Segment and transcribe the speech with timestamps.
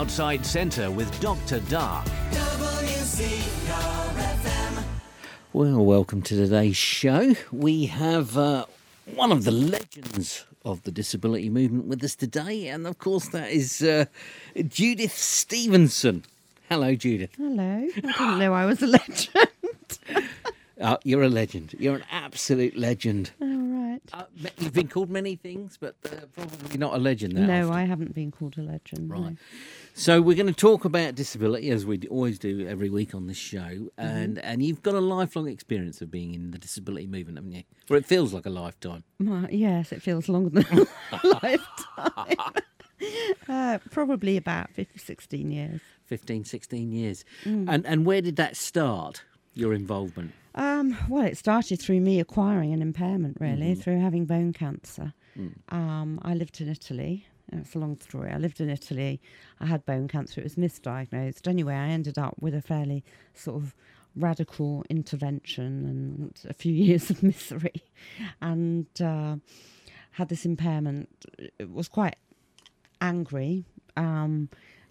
[0.00, 1.60] Outside Centre with Dr.
[1.68, 2.06] Darke.
[5.52, 7.34] Well, welcome to today's show.
[7.52, 8.64] We have uh,
[9.14, 13.50] one of the legends of the disability movement with us today, and of course, that
[13.50, 14.06] is uh,
[14.68, 16.24] Judith Stevenson.
[16.70, 17.32] Hello, Judith.
[17.36, 17.86] Hello.
[17.94, 19.28] I didn't know I was a legend.
[20.80, 21.74] Uh, you're a legend.
[21.78, 23.32] You're an absolute legend.
[23.40, 24.00] All right.
[24.14, 24.24] Uh,
[24.58, 27.36] you've been called many things, but uh, probably not a legend.
[27.36, 27.72] That No, often.
[27.76, 29.08] I haven't been called a legend.
[29.08, 29.14] no.
[29.16, 29.36] Right.
[29.94, 33.36] So we're going to talk about disability as we always do every week on this
[33.36, 34.00] show, Mm-hmm.
[34.00, 37.62] and and you've got a lifelong experience of being in the disability movement, haven't you?
[37.90, 39.04] Or it feels like a lifetime.
[39.18, 42.54] Well, yes, it feels longer than a lifetime.
[43.48, 45.80] uh, probably about 50, 16 years.
[46.06, 47.24] 15, 16 years.
[47.44, 47.66] Mm.
[47.68, 49.24] And and where did that start?
[49.54, 50.32] Your involvement?
[50.54, 55.14] Um, well, it started through me acquiring an impairment, really, through having bone cancer.
[55.68, 57.26] Um, I lived in Italy.
[57.52, 58.30] It's a long story.
[58.32, 59.20] I lived in Italy.
[59.60, 60.40] I had bone cancer.
[60.40, 61.46] It was misdiagnosed.
[61.48, 63.74] Anyway, I ended up with a fairly sort of
[64.16, 67.82] radical intervention and a few years of misery,
[68.40, 69.36] and uh,
[70.12, 71.08] had this impairment.
[71.58, 72.16] It was quite
[73.00, 73.64] angry
[73.96, 74.48] um,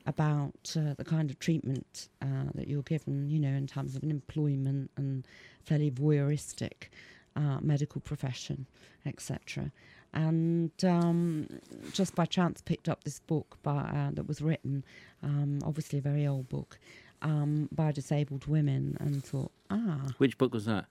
[0.09, 4.01] about uh, the kind of treatment uh, that you're given, you know, in terms of
[4.03, 5.25] an employment and
[5.63, 6.89] fairly voyeuristic
[7.35, 8.65] uh, medical profession,
[9.05, 9.71] etc.
[10.11, 11.47] And um,
[11.93, 14.83] just by chance picked up this book by, uh, that was written,
[15.21, 16.79] um, obviously a very old book,
[17.21, 20.85] um, by disabled women, and thought, ah, Which book was that?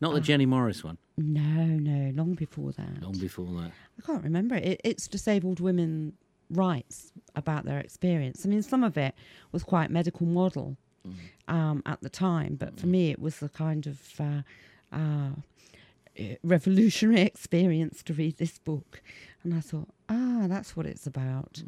[0.00, 0.98] Not the Jenny Morris one.
[1.16, 3.02] no, no, long before that.
[3.02, 3.70] Long before that.
[3.98, 4.56] I can't remember.
[4.56, 6.14] It, it's disabled women
[6.50, 8.44] rights about their experience.
[8.44, 9.14] I mean, some of it
[9.52, 10.76] was quite medical model
[11.46, 14.42] um, at the time, but for me, it was a kind of uh,
[14.92, 15.30] uh,
[16.42, 19.02] revolutionary experience to read this book.
[19.42, 21.62] And I thought, ah, that's what it's about.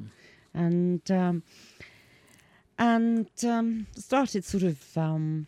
[0.52, 1.42] And um,
[2.78, 5.46] and um, started sort of um,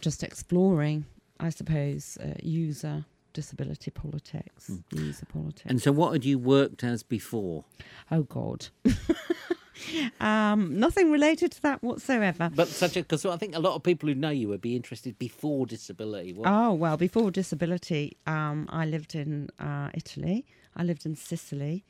[0.00, 1.06] just exploring,
[1.40, 5.64] I suppose, uh, user disability politics, user politics.
[5.66, 7.64] And so, what had you worked as before?
[8.10, 8.68] oh God,
[10.20, 12.50] um, nothing related to that whatsoever.
[12.54, 14.76] But such a because I think a lot of people who know you would be
[14.76, 16.32] interested before disability.
[16.32, 20.44] What, Oh well, before disability, um, I lived in uh, Italy.
[20.76, 21.84] I lived in Sicily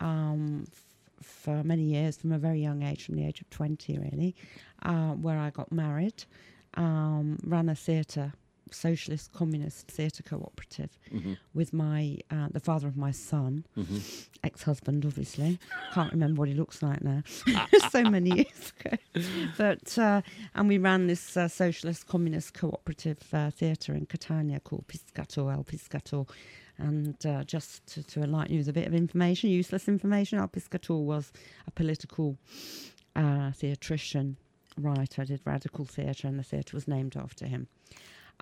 [0.00, 3.98] um, f- for many years, from a very young age, from the age of twenty,
[3.98, 4.34] really,
[4.82, 6.24] uh, where I got married,
[6.74, 8.32] um, ran a theatre,
[8.74, 10.98] socialist communist theatre cooperative,
[11.54, 13.64] with my uh, the father of my son,
[14.44, 15.58] ex-husband, obviously.
[15.94, 17.22] Can't remember what he looks like now.
[17.90, 18.96] so many years ago.
[19.56, 20.22] But uh,
[20.54, 25.64] and we ran this uh, socialist communist cooperative uh, theatre in Catania called Piscato El
[25.64, 26.28] Piscato.
[26.78, 30.48] And uh, just to, to enlighten you with a bit of information, useless information, El
[30.48, 31.30] Piscator was
[31.66, 32.38] a political
[33.14, 34.36] uh, theatrician.
[34.84, 37.68] I did radical theatre, and the theatre was named after him.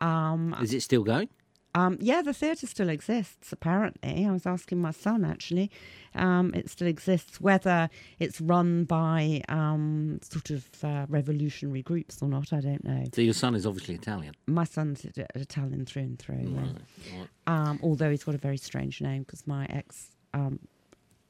[0.00, 1.28] Um, is it still going?
[1.74, 4.26] um, yeah, the theatre still exists, apparently.
[4.26, 5.70] I was asking my son, actually.
[6.14, 7.40] Um, it still exists.
[7.40, 7.88] Whether
[8.18, 13.04] it's run by um, sort of uh, revolutionary groups or not, I don't know.
[13.14, 14.34] So your son is obviously Italian.
[14.48, 17.18] My son's Italian through and through, yeah.
[17.18, 17.28] Right.
[17.46, 20.58] um, although he's got a very strange name because my ex um,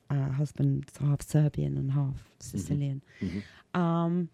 [0.09, 3.03] uh, husband's half Serbian and half Sicilian.
[3.75, 4.31] Um,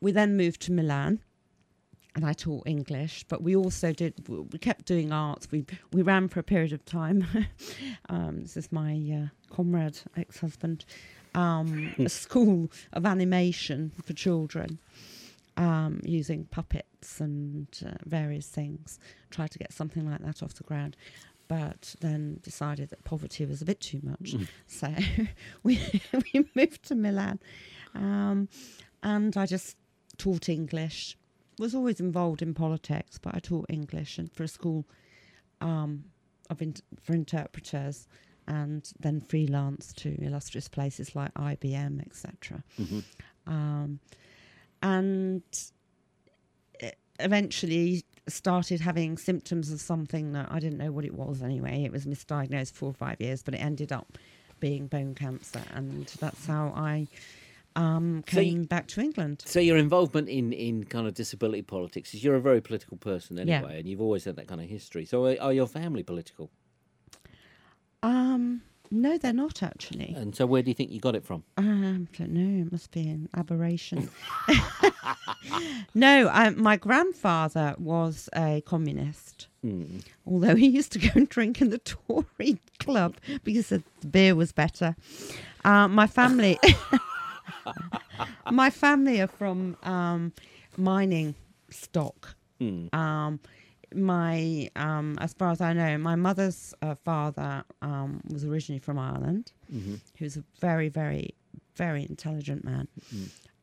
[0.00, 1.20] we then moved to Milan
[2.18, 4.12] and I taught English, but we also did.
[4.28, 5.52] We kept doing arts.
[5.52, 7.24] We we ran for a period of time.
[8.08, 10.84] um, this is my uh, comrade, ex-husband,
[11.36, 14.80] um, a school of animation for children,
[15.56, 18.98] um, using puppets and uh, various things.
[19.30, 20.96] Tried to get something like that off the ground,
[21.46, 24.34] but then decided that poverty was a bit too much.
[24.66, 24.92] So
[25.62, 27.38] we we moved to Milan,
[27.94, 28.48] um,
[29.04, 29.76] and I just
[30.16, 31.16] taught English
[31.58, 34.84] was always involved in politics, but I taught English and for a school
[35.60, 36.04] um,
[36.50, 38.06] of in- for interpreters,
[38.46, 42.62] and then freelance to illustrious places like IBM, etc.
[43.46, 44.00] Um,
[44.82, 45.42] and
[47.20, 51.42] eventually started having symptoms of something that I didn't know what it was.
[51.42, 54.18] Anyway, it was misdiagnosed four or five years, but it ended up
[54.60, 57.06] being bone cancer, and that's how I
[57.82, 59.42] um, So you- back to England.
[59.46, 63.36] So your involvement in, in kind of disability politics is you're a very political person
[63.36, 63.58] Yeah.
[63.58, 65.04] anyway, and you've always had that kind of history.
[65.04, 66.50] So are, are your family political?
[68.02, 70.14] Um, no, they're not actually.
[70.16, 71.42] And so where do you think you got it from?
[71.56, 72.64] Um, don't know.
[72.66, 74.08] It must be an aberration.
[75.94, 79.48] no, I, my grandfather was a communist.
[79.62, 79.98] Hmm.
[80.26, 84.52] Although he used to go and drink in the Tory club because the beer was
[84.52, 84.94] better.
[85.64, 86.58] Uh, my family,
[88.50, 90.32] my family are from um,
[90.76, 91.34] mining
[91.70, 92.34] stock.
[92.60, 93.40] Um,
[93.94, 98.98] my, um, as far as I know, my mother's uh, father um, was originally from
[98.98, 99.52] Ireland.
[99.70, 101.34] He was a very, very,
[101.76, 102.88] very intelligent man.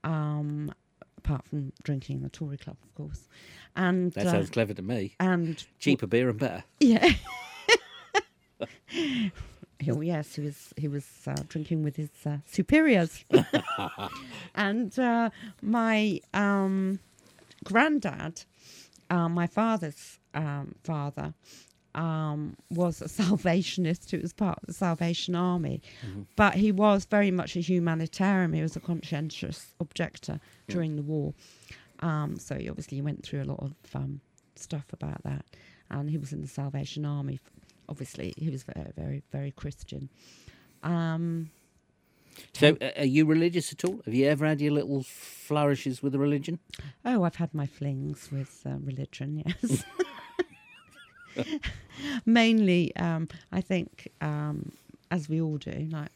[0.04, 0.72] Um,
[1.18, 3.28] apart from drinking in the Tory club, of course.
[3.76, 5.16] And That uh, sounds clever to me.
[5.20, 6.64] and Cheaper beer and better.
[6.80, 7.12] yeah.
[9.90, 13.24] Oh yes, he was he was uh, drinking with his uh, superiors,
[14.56, 15.30] and uh,
[15.62, 17.00] my um,
[17.64, 18.44] granddad,
[19.10, 21.34] uh, my father's um, father,
[21.94, 24.12] um, was a Salvationist.
[24.12, 25.82] Who was part of the Salvation Army,
[26.36, 28.54] but he was very much a humanitarian.
[28.54, 31.34] He was a conscientious objector during the war,
[32.00, 34.22] um, so he obviously went through a lot of um,
[34.56, 35.46] stuff about that,
[35.90, 37.40] and he was in the Salvation Army.
[37.90, 40.10] Obviously, he was very, very, very Christian.
[40.84, 41.50] Um,
[42.54, 44.02] So, uh, are you religious at all?
[44.06, 46.60] Have you ever had your little flourishes with religion?
[47.06, 49.84] oh, I've had my flings with uh, religion, yes.
[52.26, 54.72] Mainly, um, I think, um,
[55.12, 56.10] as we all do, like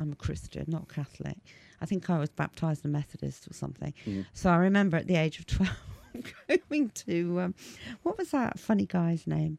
[0.00, 1.36] I'm a Christian, not Catholic.
[1.80, 3.92] I think I was baptized a Methodist or something.
[4.32, 5.76] So I remember at the age of 12
[6.68, 7.54] going to, um,
[8.02, 9.58] what was that funny guy's name?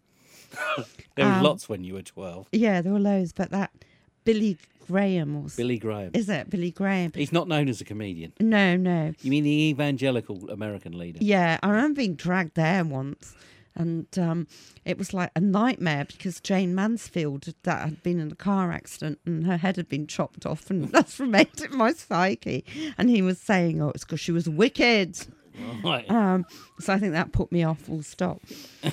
[1.16, 2.48] There was Um, lots when you were 12.
[2.54, 3.72] Yeah, there were loads, but that
[4.24, 4.58] Billy
[4.88, 6.12] Graham or Billy Graham.
[6.14, 7.12] Is it Billy Graham?
[7.14, 8.32] He's not known as a comedian.
[8.40, 9.14] No, no.
[9.22, 11.20] You mean the evangelical American leader?
[11.22, 13.36] Yeah, I remember being dragged there once,
[13.76, 14.48] and um,
[14.86, 19.20] it was like a nightmare because Jayne Mansfield that had been in a car accident
[19.26, 22.64] and her head had been chopped off, and that's remained in my psyche.
[22.98, 25.18] And he was saying, "Oh, it's because she was wicked."
[25.84, 26.10] Right.
[26.10, 26.46] Um,
[26.80, 28.40] so I think that put me off full stop.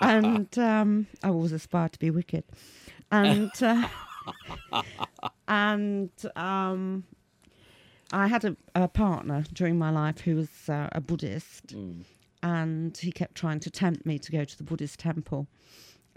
[0.00, 2.44] and um, I always aspired to be wicked.
[3.10, 3.88] And uh,
[5.48, 7.04] and um,
[8.12, 11.72] I had a, a partner during my life who was uh, a Buddhist,
[12.42, 15.46] and he kept trying to tempt me to go to the Buddhist temple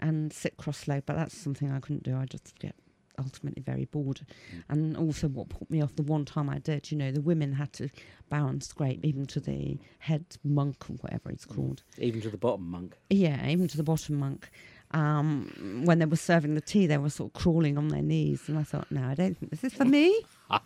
[0.00, 2.16] and sit cross-legged, but that's something I couldn't do.
[2.16, 2.74] I just get
[3.18, 4.20] ultimately very bored.
[4.68, 7.52] And also, what put me off the one time I did, you know, the women
[7.52, 7.88] had to
[8.28, 11.82] bow and scrape even to the head monk or whatever it's called.
[11.98, 12.96] Even to the bottom, monk.
[13.10, 14.50] Yeah, even to the bottom monk.
[14.90, 18.48] Um, when they were serving the tea, they were sort of crawling on their knees,
[18.48, 20.20] and I thought, no, I don't think this is for me.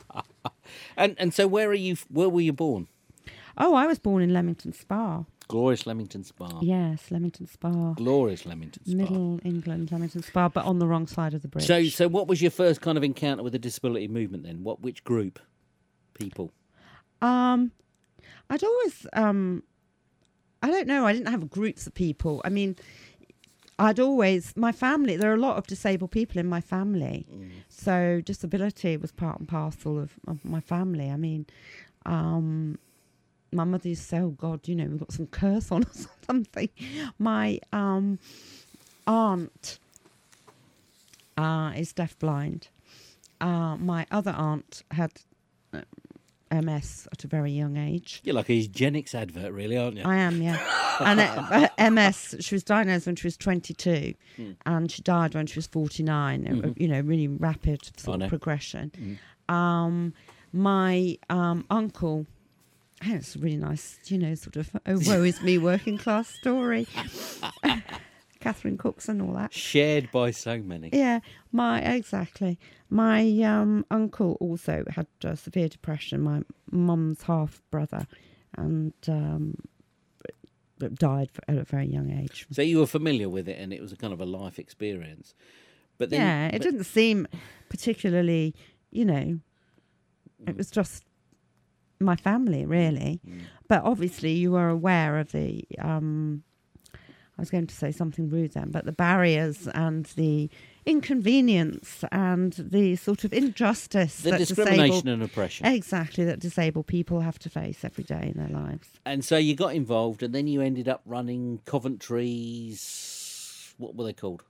[0.96, 1.96] And and so where are you?
[2.10, 2.88] Where were you born?
[3.58, 5.24] Oh, I was born in Leamington Spa.
[5.48, 6.60] Glorious Leamington Spa.
[6.60, 8.96] Yes, Leamington Spa, Glorious Leamington Spa.
[8.96, 11.66] Middle England, Leamington Spa, but on the wrong side of the bridge.
[11.66, 14.62] So so what was your first kind of encounter with the disability movement then?
[14.62, 15.38] What which group?
[16.14, 16.52] People.
[17.22, 17.72] Um,
[18.50, 19.62] I'd always, um,
[20.62, 22.42] I don't know, I didn't have groups of people.
[22.44, 22.76] I mean,
[23.78, 27.26] I'd always, my family, there are a lot of disabled people in my family.
[27.68, 31.10] So disability was part and parcel of, of my family.
[31.10, 31.46] I mean,
[32.04, 32.78] um,
[33.52, 36.06] my mother used to say, oh God, you know, we've got some curse on us
[36.06, 36.68] or something.
[37.18, 38.18] My um,
[39.06, 39.78] aunt
[41.36, 42.68] uh, is deafblind.
[43.40, 45.12] Uh, my other aunt had
[45.72, 45.80] uh,
[46.50, 48.20] MS at a very young age.
[48.24, 50.02] You're like a eugenics advert, really, aren't you?
[50.04, 50.58] I am, yeah.
[51.00, 54.14] and uh, MS, she was diagnosed when she was 22
[54.66, 56.64] and she died when she was 49.
[56.64, 59.18] uh, You know, really rapid sort of progression.
[59.48, 60.12] Um,
[60.52, 62.26] my um, uncle,
[63.06, 66.28] oh, it's a really nice, you know, sort of, oh, woe is me working class
[66.28, 66.86] story.
[68.40, 69.52] Catherine Cookson and all that.
[69.52, 70.90] Shared by so many.
[70.92, 71.20] Yeah,
[71.52, 72.58] my exactly.
[72.88, 76.20] My um, uncle also had uh, severe depression.
[76.22, 78.06] My mum's half brother,
[78.56, 79.56] and um,
[80.94, 82.46] died at a very young age.
[82.52, 85.34] So you were familiar with it, and it was a kind of a life experience.
[85.98, 87.26] But then, yeah, it but- didn't seem
[87.68, 88.54] particularly,
[88.90, 89.40] you know,
[90.46, 91.04] it was just
[92.00, 93.20] my family really.
[93.68, 95.64] But obviously, you were aware of the.
[95.78, 96.42] Um,
[96.94, 100.50] I was going to say something rude then, but the barriers and the
[100.84, 105.66] inconvenience and the sort of injustice the that discrimination disabled and oppression.
[105.66, 108.88] exactly that disabled people have to face every day in their lives.
[109.06, 113.72] And so you got involved, and then you ended up running Coventry's.
[113.78, 114.42] What were they called?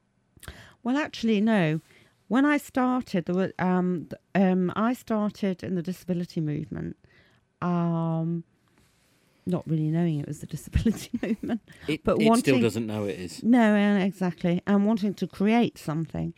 [0.83, 1.83] Well, actually, no.
[2.29, 6.97] When I started, there were um, um, I started in the disability movement,
[7.63, 8.45] um,
[9.49, 11.63] not really knowing it was the disability movement.
[11.89, 13.43] It, But it still doesn't know it is.
[13.43, 14.63] No, uh, exactly.
[14.67, 16.35] And wanting to create something.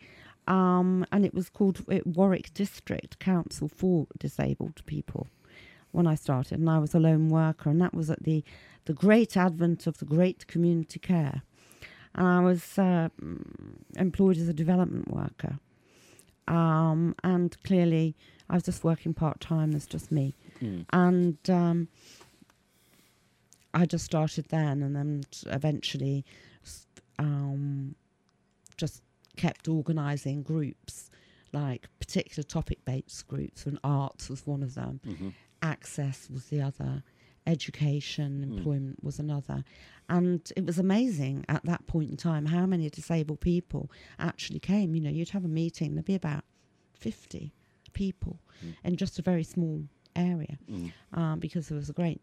[0.47, 5.27] Um, and it was called Warwick District Council for Disabled People
[5.91, 6.59] when I started.
[6.59, 7.69] And I was a lone worker.
[7.69, 8.43] And that was at the,
[8.85, 11.43] the great advent of the great community care.
[12.15, 13.43] And I was uh, mm,
[13.95, 15.59] employed as a development worker.
[16.47, 18.15] Um, and clearly,
[18.51, 19.71] I was just working part time.
[19.71, 20.85] There's just me, Mm.
[20.93, 21.87] and um,
[23.73, 26.25] I just started then, and then eventually,
[27.17, 27.95] um,
[28.77, 29.01] just
[29.37, 31.09] kept organising groups,
[31.53, 35.29] like particular topic-based groups, and arts was one of them hmm
[35.63, 37.03] access was the other,
[37.45, 38.57] education, Mm.
[38.57, 39.63] employment was another.
[40.09, 44.95] And it was amazing at that point in time how many disabled people actually came.
[44.95, 46.43] You know, you'd have a meeting, there'd be about
[46.95, 47.51] 50
[47.93, 48.75] people Mm.
[48.83, 49.83] in just a very small
[50.15, 50.91] area Mm.
[51.13, 52.21] um, because there was a great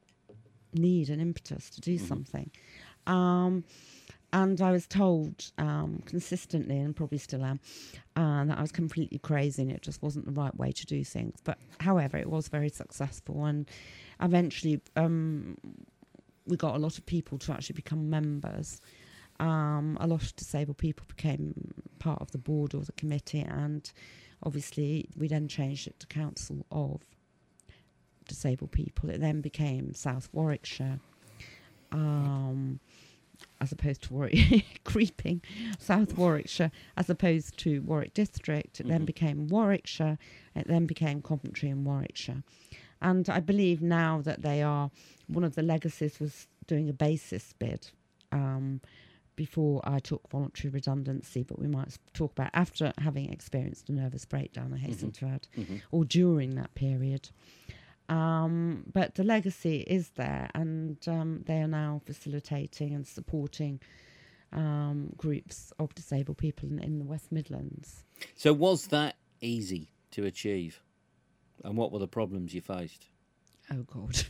[0.72, 2.06] need and impetus to do Mhm.
[2.06, 2.50] something.
[3.06, 3.64] Um,
[4.32, 7.60] and I was told um, consistently, and probably still am,
[8.14, 11.02] uh, that I was completely crazy and it just wasn't the right way to do
[11.02, 11.40] things.
[11.42, 13.68] But however, it was very successful, and
[14.20, 15.56] eventually um,
[16.46, 18.80] we got a lot of people to actually become members.
[19.40, 23.90] Um, a lot of disabled people became part of the board or the committee, and
[24.42, 27.02] obviously we then changed it to Council of
[28.26, 29.10] Disabled People.
[29.10, 31.00] It then became South Warwickshire,
[31.92, 32.80] um,
[33.60, 35.40] as opposed to Warwick, creeping
[35.78, 38.80] South Warwickshire, as opposed to Warwick District.
[38.80, 39.06] It then Mhm.
[39.06, 40.18] became Warwickshire.
[40.54, 42.42] It then became Coventry and Warwickshire.
[43.00, 44.90] And I believe now that they are
[45.28, 47.90] one of the legacies was doing a basis bid
[48.32, 48.80] um,
[49.38, 54.24] before I took voluntary redundancy, but we might talk about after having experienced a nervous
[54.24, 57.30] breakdown, I hasten to add, hmm or during that period.
[58.08, 63.80] Um, but the legacy is there, and um, they are now facilitating and supporting
[64.52, 68.02] um, groups of disabled people in, in the West Midlands.
[68.34, 70.82] So was that easy to achieve?
[71.62, 73.06] And what were the problems you faced?
[73.70, 74.20] Oh God!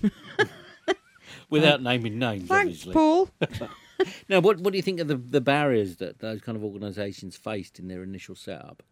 [1.50, 2.92] Without naming names, Thanks, obviously.
[2.92, 3.30] Paul.
[4.28, 7.36] Now, what what do you think of the the barriers that those kind of organisations
[7.36, 8.82] faced in their initial setup?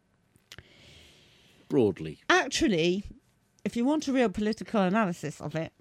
[1.69, 3.05] Broadly, Actually,
[3.65, 5.73] if you want a real political analysis of it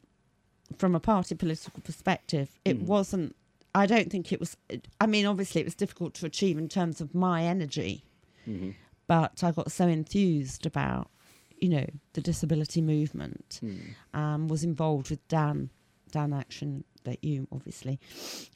[0.80, 2.88] from a party political perspective, it Mm.
[2.88, 3.36] wasn't.
[3.76, 4.58] I don't think it was.
[5.00, 8.04] I mean, obviously, it was difficult to achieve in terms of my energy,
[8.46, 8.72] hmm
[9.08, 11.12] but I got so enthused about,
[11.60, 13.60] you know, the disability movement.
[13.64, 13.94] Mm.
[14.16, 15.70] Um, was involved with DAN,
[16.10, 18.00] DAN Action that you obviously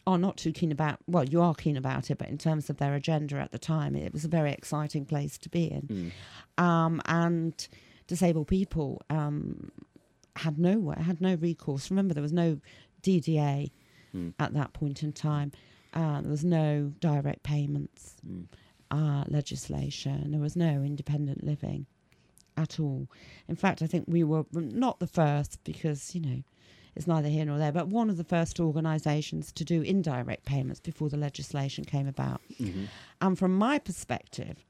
[0.06, 1.00] are not too keen about.
[1.08, 3.96] Well, you are keen about it, but in terms of their agenda at the time,
[3.96, 6.12] it was a very exciting place to be in
[6.58, 6.64] Mm.
[6.64, 7.68] um, and
[8.08, 9.72] disabled people um,
[10.36, 11.90] had no had no recourse.
[11.90, 12.60] Remember, there was no
[13.04, 13.72] DDA
[14.14, 14.34] Mm.
[14.40, 15.52] at that point in time.
[15.94, 18.46] Uh, there was no direct payments Mm.
[18.92, 20.32] uh, legislation.
[20.32, 21.86] There was no independent living
[22.58, 23.08] at all.
[23.48, 26.44] In fact, I think we were not the first because you know
[27.00, 30.82] it's neither here nor there, but one of the first organisations to do indirect payments
[30.82, 32.42] before the legislation came about.
[32.58, 32.86] hmm
[33.22, 34.66] And from my perspective,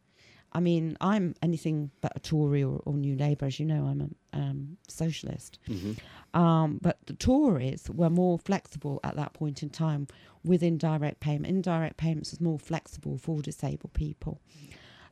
[0.51, 3.47] I mean, I'm anything but a Tory or, or New Labour.
[3.47, 5.57] As you know, I'm a um, socialist.
[5.65, 5.93] hmm
[6.35, 10.07] Um, but the Tories were more flexible at that point in time
[10.43, 11.47] with indirect payment.
[11.47, 14.39] Indirect payments was more flexible for disabled people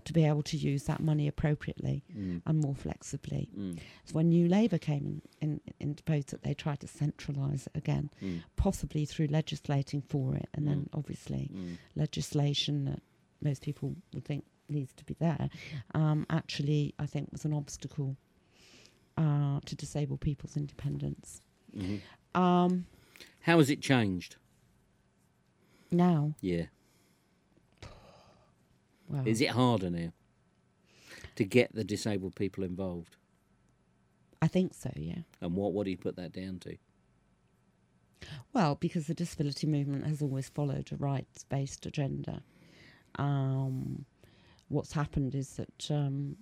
[0.08, 2.42] to be able to use that money appropriately Mm.
[2.46, 3.50] and more flexibly.
[3.58, 3.80] Mm.
[4.06, 7.76] So when New Labour came in, in, into post, that they tried to centralise it
[7.76, 8.44] again, Mm.
[8.56, 11.78] possibly through legislating for it, and then obviously Mm.
[11.96, 13.02] legislation that
[13.42, 15.50] most people would think needs to be there,
[15.94, 18.18] um, actually, I think was an obstacle
[19.18, 21.42] uh, to disabled people's independence.
[21.76, 22.02] Mhm.
[22.36, 22.86] Um,
[23.42, 24.36] How has it changed?
[25.92, 26.66] now, Yeah.
[29.08, 30.12] Well, Is it harder now
[31.36, 33.16] to get the disabled people involved?
[34.42, 35.20] I think so, yeah.
[35.42, 36.78] And what what do you put that down to?
[38.54, 42.42] Well, because the disability movement has always followed a rights based agenda.
[43.16, 44.06] Um,
[44.70, 46.38] what's happened is that um,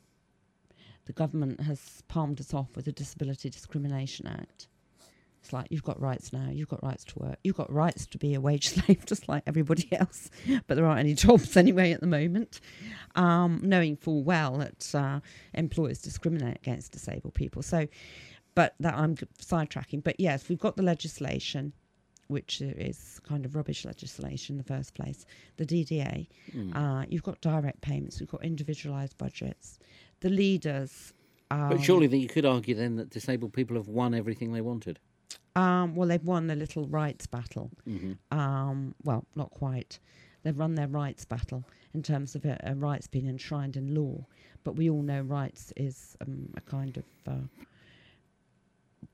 [1.05, 4.67] the government has palmed us off with the Disability Discrimination Act.
[5.45, 8.17] It's like you've got rights now, you've got rights to work, you've got rights to
[8.17, 10.31] be a wage slave just like everybody else,
[10.67, 12.61] but there aren't any jobs anyway at the moment.
[13.13, 15.19] Um, knowing full well that uh,
[15.53, 17.61] employers discriminate against disabled people.
[17.61, 17.87] So,
[18.55, 20.03] but that I'm sidetracking.
[20.03, 21.73] But yes, we've got the legislation,
[22.27, 25.27] which is kind of rubbish legislation in the first place.
[25.57, 26.25] The DDA.
[26.55, 26.75] Mm.
[26.75, 28.19] Uh, you've got direct payments.
[28.19, 29.77] We've got individualised budgets.
[30.21, 31.13] The leaders.
[31.51, 34.61] Um, but surely that you could argue then that disabled people have won everything they
[34.61, 34.97] wanted.
[35.55, 37.71] Um, well, they've won the little rights battle.
[37.85, 39.99] hmm Um, well, not quite.
[40.43, 44.25] They've run their rights battle in terms of a, a rights being enshrined in law.
[44.63, 47.47] But we all know rights is um, a kind of uh,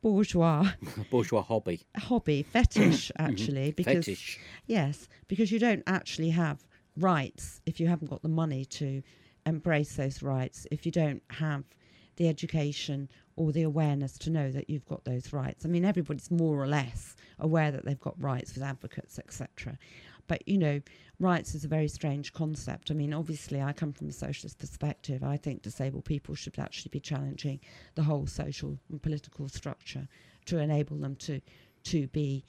[0.01, 0.71] bourgeois
[1.11, 1.81] Bourgeois hobby.
[1.97, 3.71] hobby, fetish, actually.
[3.71, 4.39] Because Fetish.
[4.65, 6.65] Yes, because you don't actually have
[6.97, 9.01] rights if you haven't got the money to
[9.45, 11.63] embrace those rights, if you don't have
[12.21, 15.65] the education or the awareness to know that you've got those rights.
[15.65, 19.75] I mean, everybody's more or less aware that they've got rights with advocates, etc.
[20.27, 20.81] But you know,
[21.19, 22.91] rights is a very strange concept.
[22.91, 25.23] I mean, obviously, I come from a socialist perspective.
[25.23, 27.59] I think disabled people should actually be challenging
[27.95, 30.07] the whole social and political structure
[30.45, 31.41] to enable them to
[31.85, 32.45] to be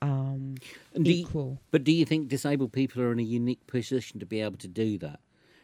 [0.00, 0.56] um,
[1.00, 1.60] do you- equal.
[1.70, 4.68] but do you think disabled people are in a unique position to be able to
[4.68, 5.20] do that?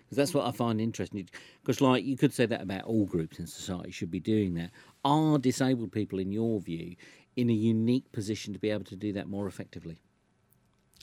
[0.09, 1.29] Because that's what I find interesting.
[1.61, 4.71] Because, like, you could say that about all groups in society should be doing that.
[5.05, 6.97] Are disabled people, in your view,
[7.37, 10.01] in a unique position to be able to do that more effectively?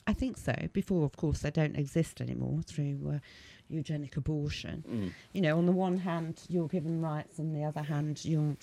[0.08, 0.54] I think so.
[0.72, 3.18] Before, of course, they don't exist anymore through uh,
[3.68, 4.84] eugenic abortion.
[4.88, 5.12] Mm.
[5.32, 8.56] You know, on the one hand, you're given rights, on the other hand, you're,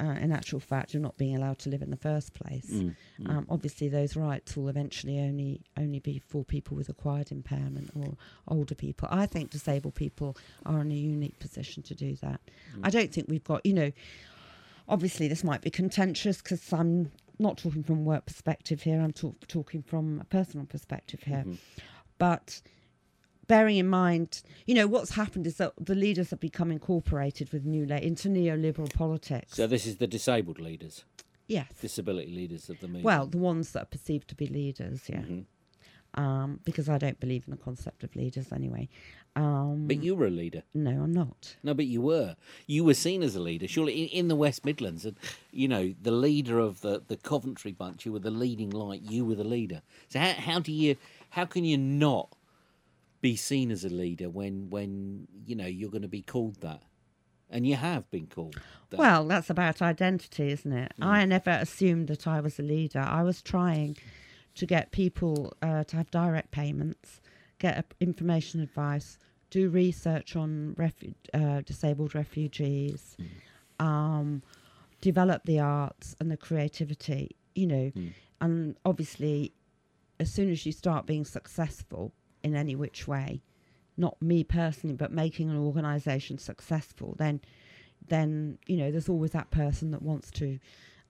[0.00, 2.70] uh, in actual fact, you're not being allowed to live in the first place.
[2.70, 2.94] Mm,
[3.26, 8.16] Um, obviously, those rights will eventually only only be for people with acquired impairment or
[8.48, 9.08] older people.
[9.10, 12.40] I think disabled people are in a unique position to do that.
[12.76, 12.80] Mm.
[12.86, 13.92] I don't think we've got, you know,
[14.88, 19.00] obviously this might be contentious because I'm not talking from work perspective here.
[19.00, 21.38] I'm talk- talking from a personal perspective here.
[21.46, 21.54] Mm-hmm.
[22.18, 22.60] But
[23.54, 27.64] bearing in mind, you know, what's happened is that the leaders have become incorporated with
[27.64, 29.56] new la- into neoliberal politics.
[29.56, 31.04] So, this is the disabled leaders,
[31.48, 31.68] yes.
[31.80, 33.04] disability leaders of the movement.
[33.04, 35.22] Well, the ones that are perceived to be leaders, yeah.
[35.22, 35.44] Mhm.
[36.14, 38.88] Um, because I don't believe in the concept of leaders anyway.
[39.36, 40.64] Um, But you were a leader.
[40.74, 41.54] no, I'm not.
[41.62, 42.34] No, but you were.
[42.66, 43.68] You were seen as a leader.
[43.68, 45.16] Surely in, in the West Midlands, and
[45.52, 49.02] you know, the leader of the, the Coventry bunch, you were the leading light.
[49.02, 49.82] You were the leader.
[50.08, 50.96] So how, how do you
[51.36, 52.34] how can you not
[53.20, 56.82] be seen as a leader when when you know you're going to be called that,
[57.50, 58.56] and you have been called
[58.90, 58.98] that.
[58.98, 60.92] Well, that's about identity, isn't it?
[61.00, 61.06] Mm.
[61.06, 63.00] I never assumed that I was a leader.
[63.00, 63.96] I was trying
[64.54, 67.20] to get people uh, to have direct payments,
[67.58, 69.18] get information advice,
[69.50, 73.84] do research on refu- uh, disabled refugees, Mm.
[73.84, 74.42] um,
[75.00, 77.92] develop the arts and the creativity, you know.
[77.96, 78.12] Mm.
[78.40, 79.52] And obviously,
[80.18, 83.42] as soon as you start being successful in any which way,
[83.96, 87.40] not me personally, but making an organisation successful, then
[88.08, 90.58] then you know there's always that person that wants to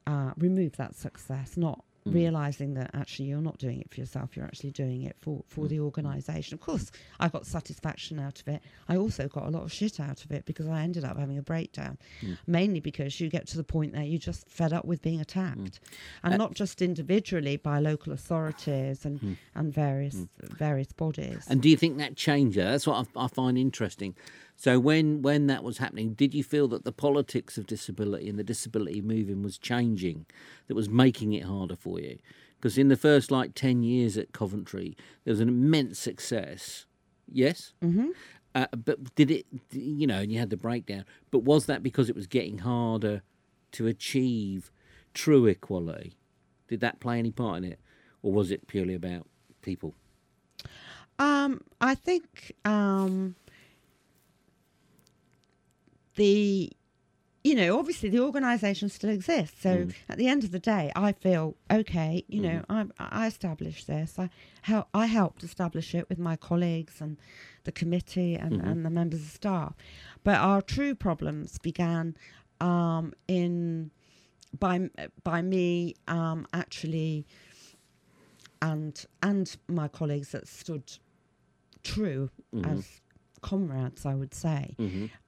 [0.06, 2.14] uh, remove that success, not Mm.
[2.14, 5.68] realizing that actually you're not doing it for yourself, you're actually doing it for for
[5.68, 5.84] the mm.
[5.84, 6.54] organisation.
[6.54, 8.62] Of course, I got satisfaction out of it.
[8.88, 11.36] I also got a lot of shit out of it because I ended up having
[11.36, 12.38] a breakdown, mm.
[12.46, 15.58] mainly because you get to the point that you're just fed up with being attacked,
[15.58, 15.96] mm.
[16.22, 21.44] and Uh, not just individually by local authorities and and various various bodies.
[21.48, 22.56] And do you think that changed?
[22.56, 22.64] her?
[22.64, 24.14] That's what I, I find interesting.
[24.60, 28.38] So when when that was happening, did you feel that the politics of disability and
[28.38, 30.26] the disability movement was changing,
[30.66, 32.18] that was making it harder for you?
[32.58, 36.84] Because in the first like ten years at Coventry, there was an immense success.
[37.26, 37.72] Yes.
[37.80, 38.08] hmm
[38.54, 39.46] Uh, but did it?
[39.72, 41.06] You know, and you had the breakdown.
[41.30, 43.22] But was that because it was getting harder
[43.72, 44.70] to achieve
[45.14, 46.18] true equality?
[46.68, 47.78] Did that play any part in it,
[48.22, 49.26] or was it purely about
[49.62, 49.94] people?
[51.18, 53.36] Um, I think um,
[56.20, 56.70] the,
[57.42, 59.62] you know, obviously the organisation still exists.
[59.62, 62.24] So at the end of the day, I feel okay.
[62.28, 64.18] You know, I I established this.
[64.18, 64.28] I
[64.62, 67.16] help I helped establish it with my colleagues and
[67.64, 69.72] the committee and, and the members of staff.
[70.22, 72.16] But our true problems began
[72.60, 73.90] um, in
[74.58, 74.90] by
[75.24, 77.26] by me um, actually
[78.60, 80.92] and and my colleagues that stood
[81.82, 82.28] true
[82.64, 82.99] as
[83.40, 84.74] comrades, I would say,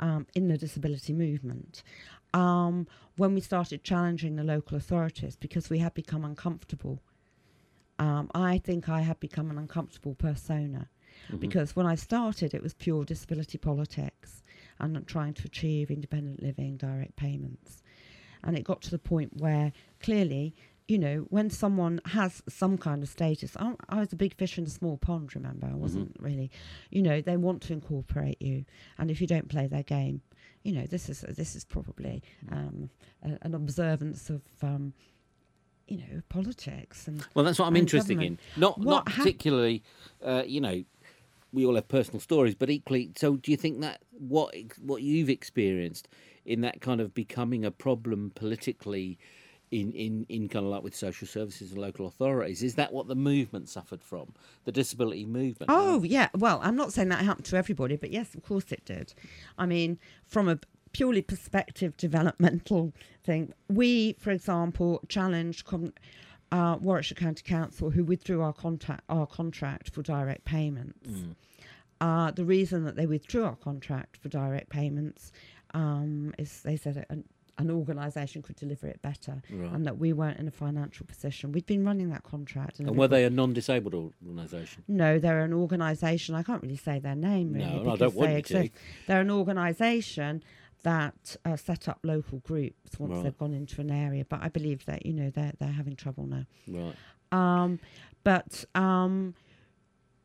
[0.01, 1.83] um, in the disability movement.
[2.35, 7.03] Um, when we started challenging the local authorities because we had become uncomfortable,
[7.99, 10.89] um, I think I had become an uncomfortable persona
[11.39, 14.43] because when I started, it was pure disability politics
[14.81, 17.83] and trying to achieve independent living, direct payments.
[18.43, 20.55] And it got to the point where clearly,
[20.93, 24.59] you know, when someone has some kind of status, I, I was a big fish
[24.59, 25.67] in a small pond, remember?
[25.67, 26.51] I wasn't really,
[26.91, 28.67] you know, they want to incorporate you.
[28.99, 30.21] And if you don't play their game,
[30.65, 32.91] you know, this is this is probably um,
[33.25, 34.93] a, an observance of, um,
[35.89, 38.39] you know, politics and Well, that's what I'm interested in.
[38.59, 39.83] Not What not hap- particularly,
[40.23, 40.85] uh, you know,
[41.55, 43.13] we all have personal stories, but equally.
[43.17, 46.07] So, do you think that what what you've experienced
[46.45, 49.19] in that kind of becoming a problem politically?
[49.73, 53.09] In, in, in kind of like with social services and local authorities, is that what
[53.09, 54.35] the movement suffered from?
[54.67, 55.71] The disability movement?
[55.75, 56.29] Oh, yeah.
[56.37, 59.15] Well, I'm not saying that happened to everybody, but yes, of course it did.
[59.57, 60.59] I mean, from a
[60.93, 62.93] purely perspective developmental
[63.25, 65.95] thing, we, for example, challenged com-
[66.53, 71.09] uh, Warwickshire County Council, who withdrew our contract our contract for direct payments.
[71.99, 75.33] Uh, the reason that they withdrew our contract for direct payments
[75.73, 77.25] Um, is they said an,
[77.59, 79.71] an organisation could deliver it better, Right.
[79.73, 81.53] and that we weren't in a financial position.
[81.53, 84.83] We'd been running that contract, and, And were they a non-disabled organisation?
[84.89, 86.35] No, they're an organisation.
[86.35, 88.59] I can't really say their name really No, I don't want they you to.
[88.59, 88.73] exist.
[89.07, 90.43] They're an organisation
[90.83, 93.23] that uh, set up local groups once Right.
[93.25, 94.25] they've gone into an area.
[94.25, 96.45] But I believe that you know they're they're having trouble now.
[96.67, 96.95] Right.
[97.31, 97.79] Um,
[98.25, 99.35] but um,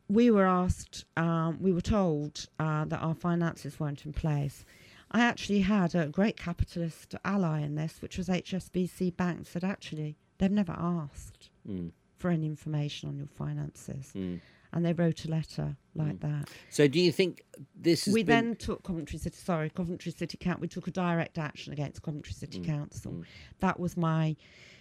[0.08, 4.64] we were asked, um, we were told uh, that our finances weren't in place.
[5.10, 10.16] I actually had a great capitalist ally in this, which was HSBC Bank, said actually
[10.38, 11.92] they've never asked Mm.
[12.16, 14.12] for any information on your finances.
[14.14, 14.40] Mm.
[14.72, 16.20] And they wrote a letter like Mm.
[16.20, 16.48] that.
[16.68, 17.42] So do you think
[17.74, 21.72] this We then took Coventry City, sorry, Coventry City Council, we took a direct action
[21.72, 23.12] against Coventry City Mm, Council.
[23.12, 23.24] mm.
[23.60, 24.36] That was my,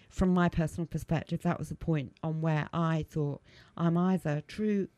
[0.10, 3.42] from my personal perspective, that was a point on where I thought
[3.78, 4.90] I'm either true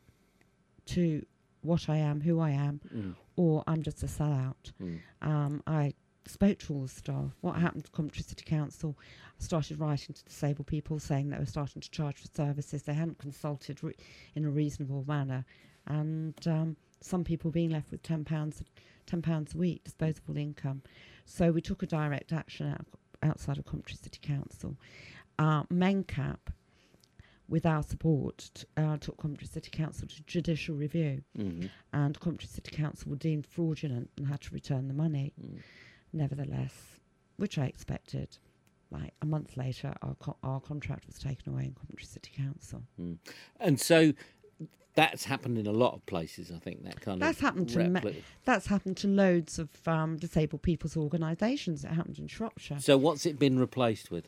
[0.88, 1.26] to
[1.62, 3.16] what I am, who I am, Mm.
[3.40, 4.74] Or I'm just a sellout.
[4.84, 5.00] Mm.
[5.22, 5.94] Um, I
[6.26, 7.32] spoke to all the staff.
[7.40, 8.98] What happened to Coventry City Council?
[9.00, 12.94] I started writing to disabled people saying they were starting to charge for services they
[12.94, 13.96] hadn't consulted re-
[14.36, 15.46] in a reasonable manner,
[15.88, 18.62] and um, some people being left with ten pounds,
[19.06, 20.82] ten pounds a week disposable income.
[21.24, 22.86] So we took a direct action out,
[23.24, 24.76] outside of Coventry City Council.
[25.38, 26.40] Uh, Mencap,
[27.50, 31.70] with our support, uh, took Coventry City Council to judicial review Mhm.
[31.92, 35.34] and Coventry City Council were deemed fraudulent and had to return the money.
[35.42, 35.60] Mm.
[36.14, 37.00] Nevertheless,
[37.38, 38.38] which I expected,
[38.92, 42.84] like a month later, our co- our contract was taken away in Coventry City Council.
[43.60, 44.14] And so
[44.96, 47.42] that's happened in a lot of places, I think, that kind That's of...
[47.42, 51.86] happened to repli- That's happened to loads of um, disabled people's organisations.
[51.86, 52.80] It happened in Shropshire.
[52.80, 54.28] So what's it been replaced with?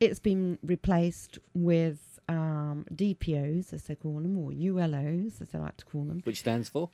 [0.00, 5.76] It's been replaced with um, DPOs, as they call them, or ULOs, as they like
[5.78, 6.20] to call them.
[6.24, 6.90] Which stands for?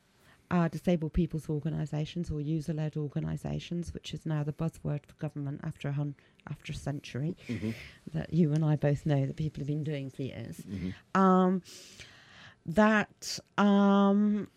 [0.52, 5.86] uh, disabled people's organisations or user-led organisations, which is now the buzzword for government after
[5.88, 6.16] a hun-
[6.50, 7.72] after a century Mhm.
[8.12, 10.56] that you and I both know that people have been doing for years.
[10.68, 10.92] Mhm.
[11.14, 11.62] Um,
[12.66, 14.48] that um,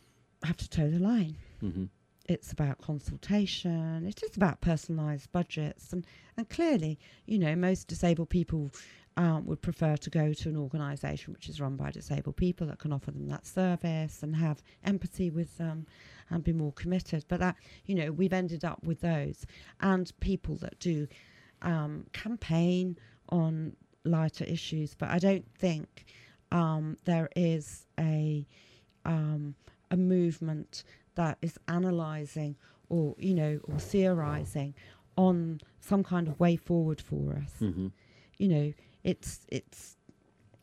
[0.43, 1.35] have to toe the line.
[1.61, 1.89] Mhm.
[2.25, 4.05] It's about consultation.
[4.07, 6.05] It is about personalised budgets, and
[6.37, 8.71] and clearly, you know, most disabled people
[9.17, 12.79] um, would prefer to go to an organisation which is run by disabled people that
[12.79, 15.85] can offer them that service and have empathy with them
[16.29, 17.25] and be more committed.
[17.27, 17.55] But that,
[17.85, 19.45] you know, we've ended up with those
[19.81, 21.07] and people that do
[21.61, 22.97] um, campaign
[23.29, 24.95] on lighter issues.
[24.95, 26.05] But I don't think
[26.51, 28.47] um, there is a
[29.05, 29.55] um,
[29.91, 30.83] a movement
[31.15, 32.55] that is analysing
[32.89, 34.73] or you know or theorising
[35.15, 37.91] on some kind of way forward for us Mhm.
[38.37, 38.73] you know,
[39.03, 39.97] it's it's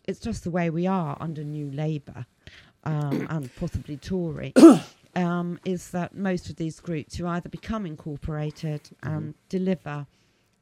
[0.08, 2.26] it's just the way we are under New Labour
[2.84, 4.52] um, and possibly Tory.
[5.16, 10.06] Um, is that most of these groups who either become incorporated and deliver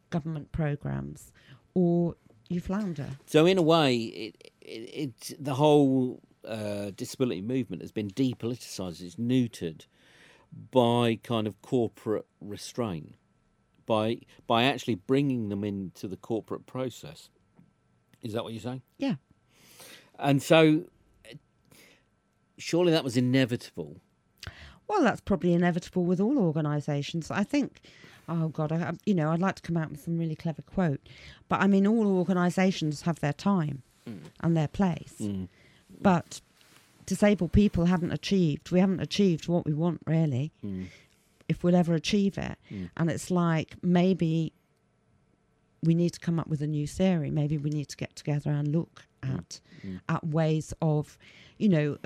[0.09, 1.33] government programs,
[1.74, 2.14] or
[2.48, 3.11] you flounder.
[3.27, 4.66] So in a way, it, it,
[5.03, 9.03] it the whole uh, disability movement has been depoliticised.
[9.03, 9.87] It's neutered
[10.70, 13.14] by kind of corporate restraint,
[13.87, 17.29] by by actually bringing them into the corporate process.
[18.22, 18.83] Is that what you're saying?
[18.98, 19.14] Yeah.
[20.18, 20.85] And so,
[22.57, 24.01] surely that was inevitable.
[24.88, 27.31] Well, that's probably inevitable with all organisations.
[27.31, 27.81] I think,
[28.29, 31.07] oh God, I, you know, I'd like to come out with some really clever quote,
[31.48, 33.83] but I mean, all organisations have their time
[34.40, 35.14] and their place.
[35.20, 35.48] Mm.
[36.02, 36.40] But
[37.06, 40.87] disabled people haven't achieved we haven't achieved what we want really Mm.
[41.48, 42.90] if we'll ever achieve it Mm.
[42.96, 44.52] and it's like maybe
[45.82, 48.50] we need to come up with a new theory maybe we need to get together
[48.50, 50.00] and look at Mm.
[50.08, 51.16] at ways of
[51.56, 51.98] you know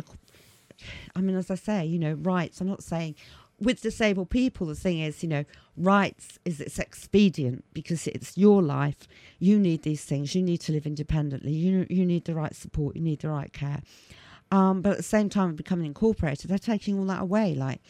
[1.17, 3.15] i mean as i say you know rights i'm not saying
[3.61, 5.45] with disabled people the thing is you know
[5.77, 9.09] rights is it's expedient because it's your life.
[9.39, 10.35] You need these things.
[10.35, 11.53] You need to live independently.
[11.53, 12.97] You you need the right support.
[12.97, 13.83] You need the right care.
[14.51, 17.81] Um, but at the same time becoming incorporated they're taking all that away like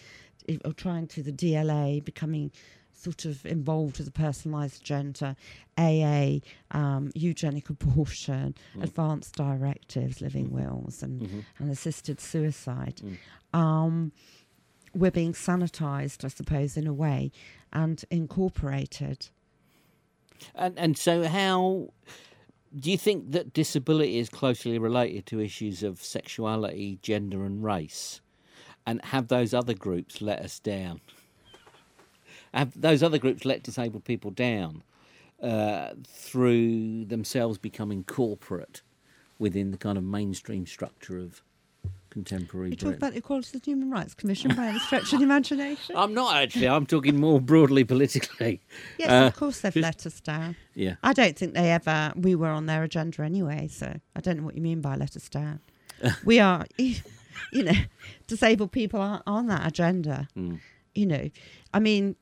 [0.65, 2.53] or trying to the DLA becoming
[2.93, 5.35] sort of involved with the personalised agenda,
[5.77, 6.39] AA,
[6.71, 11.45] um, eugenic abortion, advanced directives, living wills, and, Mhm.
[11.59, 13.01] and assisted suicide.
[13.05, 13.59] Mm.
[13.59, 14.13] Um,
[14.95, 17.33] we're being sanitised, I suppose, in a way,
[17.73, 19.29] and incorporated.
[20.55, 21.91] And and so how
[22.79, 28.21] do you think that disability is closely related to issues of sexuality, gender, and race?
[28.87, 31.01] And have those other groups let us down?
[32.53, 34.83] Have those other groups let disabled people down
[35.43, 38.83] uh, through themselves becoming corporate
[39.39, 41.43] within the kind of mainstream structure of
[42.13, 45.19] contemporary You talk about the Equality of the Human Rights Commission by any stretch of
[45.19, 45.97] the imagination.
[45.97, 46.69] I'm not actually.
[46.69, 48.61] I'm talking more broadly politically.
[48.99, 50.55] Yes, Uh, of course they've just- let us down.
[50.75, 50.97] Yeah.
[51.03, 52.13] I don't think they ever.
[52.15, 55.17] We were on their agenda anyway, so I don't know what you mean by let
[55.17, 55.61] us down.
[56.25, 57.73] we are, you know,
[58.27, 60.29] disabled people aren't on that agenda.
[60.37, 60.61] Mm.
[60.95, 61.31] You know,
[61.73, 62.17] I mean,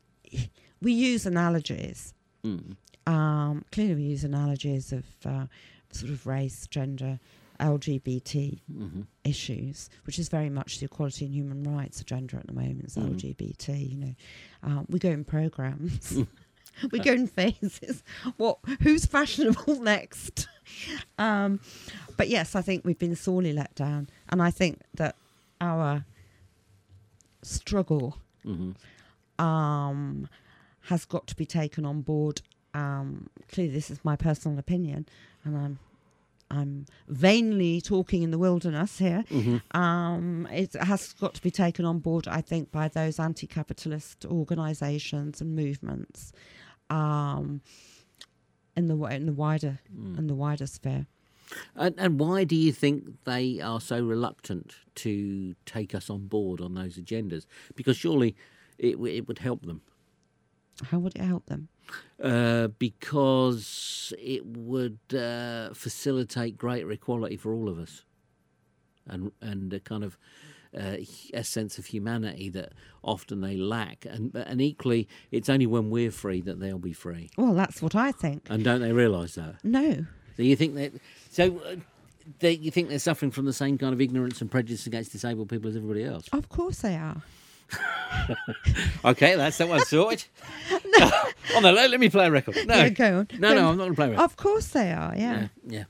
[0.80, 2.14] we use analogies.
[2.44, 2.76] Mm.
[3.06, 5.46] Um, clearly, we use analogies of uh,
[5.90, 7.18] sort of race, gender,
[7.60, 12.54] LGBT hmm issues, which is very much the equality and human rights agenda at the
[12.54, 12.80] moment.
[12.84, 13.14] It's Mhm.
[13.16, 13.90] LGBT.
[13.90, 14.14] You know,
[14.62, 16.16] um, we go in programs.
[16.90, 18.02] we go in phases.
[18.38, 18.58] What?
[18.82, 20.48] Who's fashionable next?
[21.18, 21.60] um,
[22.16, 25.16] but yes, I think we've been sorely let down, and I think that
[25.60, 26.06] our
[27.42, 28.72] struggle hmm
[29.38, 30.28] um,
[30.82, 32.42] has got to be taken on board.
[32.74, 35.06] Um, clearly, this is my personal opinion,
[35.44, 35.78] and I'm
[36.50, 39.22] I'm vainly talking in the wilderness here.
[39.28, 44.24] hmm Um, it has got to be taken on board, I think, by those anti-capitalist
[44.26, 46.32] organisations and movements,
[46.88, 47.60] um,
[48.76, 50.18] in the in the wider Mm.
[50.18, 51.06] in the wider sphere.
[51.74, 56.60] And, and why do you think they are so reluctant to take us on board
[56.60, 57.44] on those agendas?
[57.74, 58.36] Because surely
[58.78, 59.80] it, it would help them.
[60.90, 61.68] How would it help them?
[62.22, 68.04] Uh, because it would uh, facilitate greater equality for all of us,
[69.06, 70.18] and and a kind of
[70.78, 70.96] uh,
[71.34, 72.72] a sense of humanity that
[73.02, 77.30] often they lack, and and equally, it's only when we're free that they'll be free,
[77.36, 78.46] Well, that's what I think.
[78.50, 79.56] and don't they realise that?
[79.64, 80.04] No,
[80.36, 80.92] Do you think that?
[81.30, 81.76] So, uh,
[82.38, 85.48] they, you think they're suffering from the same kind of ignorance and prejudice against disabled
[85.48, 86.28] people as everybody else?
[86.32, 87.22] of course they are.
[89.04, 90.24] Okay, that's that one sorted.
[90.72, 92.56] oh no, let, let me play a record.
[92.66, 93.28] No, Yeah, go on.
[93.38, 93.70] no, Go no, on.
[93.72, 94.24] I'm not going to play a record.
[94.24, 95.14] Of course they are.
[95.16, 95.40] Yeah.
[95.40, 95.84] Yeah, yeah.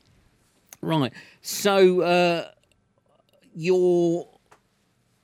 [0.81, 1.13] Right.
[1.43, 2.49] So, uh,
[3.55, 4.29] your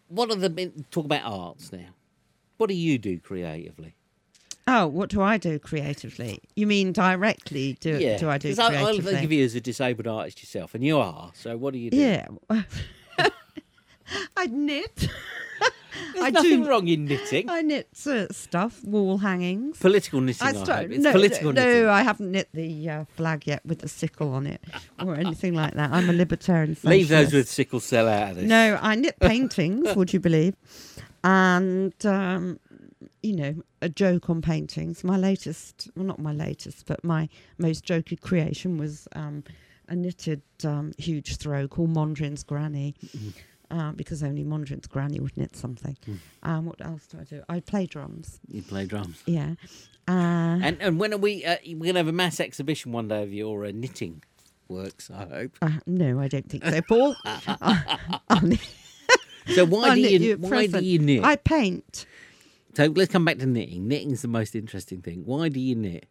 [0.09, 1.88] what are the talk about arts now?
[2.59, 3.95] What do you do creatively?
[4.69, 6.40] Oh, what do I do creatively?
[6.57, 7.77] You mean directly?
[7.81, 9.12] Do yeah, do I do 'Cause I, I creatively?
[9.12, 11.31] think of you as a disabled artist yourself, and you are.
[11.35, 11.97] So, what do you do?
[11.97, 12.27] Yeah.
[14.37, 15.09] I knit.
[16.13, 17.49] There's I nothing do- wrong in knitting.
[17.49, 19.79] I knit uh, stuff, wall hangings.
[19.79, 20.47] Political knitting.
[20.47, 20.91] I, I hope.
[20.91, 21.89] It's no, political no, knitting.
[21.89, 24.63] I haven't knit the uh, flag yet with the sickle on it
[25.05, 25.93] or anything like that.
[25.93, 26.77] I'm a libertarian.
[26.83, 28.45] Leave those with sickle cell out of this.
[28.45, 29.95] No, I knit paintings.
[29.95, 30.55] would you believe?
[31.25, 32.61] And um,
[33.23, 35.03] you know, a joke on paintings.
[35.03, 37.29] My latest, well, not my latest, but my
[37.59, 39.43] most jokey creation was um,
[39.89, 42.95] a knitted um, huge throw called Mondrian's Granny.
[43.70, 45.96] Uh, because only Mondrian's granny would knit something.
[46.42, 47.42] Um, what else do I do?
[47.48, 48.38] I play drums.
[48.48, 49.22] You play drums.
[49.26, 49.55] Yeah.
[50.09, 51.44] Uh, And and when are we?
[51.44, 54.22] Uh, we're going to have a mass exhibition one day of your uh, knitting
[54.68, 55.11] works.
[55.11, 55.59] I hope.
[55.62, 57.16] uh, no, I don't think so, Paul.
[59.55, 61.22] So why do you, why do you knit?
[61.22, 62.05] I paint.
[62.74, 63.87] So let's come back to knitting.
[63.87, 65.22] Knitting's the most interesting thing.
[65.24, 66.07] Why do you knit?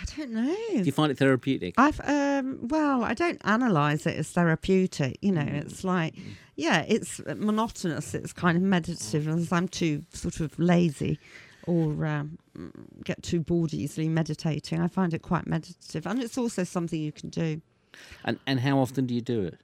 [0.00, 0.56] I don't know.
[0.72, 1.74] Do you find it therapeutic?
[1.76, 5.18] I've um well, I don't analyze it as therapeutic.
[5.22, 6.14] You know, it's like
[6.56, 8.14] yeah, it's monotonous.
[8.14, 11.18] It's kind of meditative, I'm too sort of lazy
[11.68, 12.38] or um,
[13.04, 14.80] get too bored easily meditating.
[14.80, 17.60] I find it quite meditative, and it's also something you can do.
[18.24, 19.58] And and how often do you do it?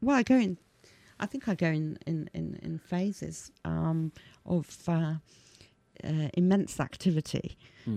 [0.00, 0.58] Well, I go in.
[1.20, 4.12] I think I go in in in, in phases um,
[4.44, 4.76] of.
[4.88, 5.14] Uh,
[6.02, 7.56] uh, immense activity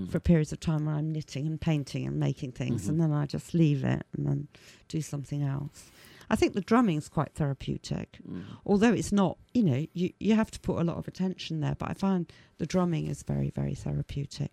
[0.10, 3.26] for periods of time where I'm knitting and painting and making things, and then I
[3.26, 4.48] just leave it and then
[4.90, 5.90] do something else.
[6.30, 8.20] I think the drumming is quite therapeutic,
[8.66, 9.38] although it's not.
[9.54, 12.30] You know, you you have to put a lot of attention there, but I find
[12.58, 14.52] the drumming is very very therapeutic.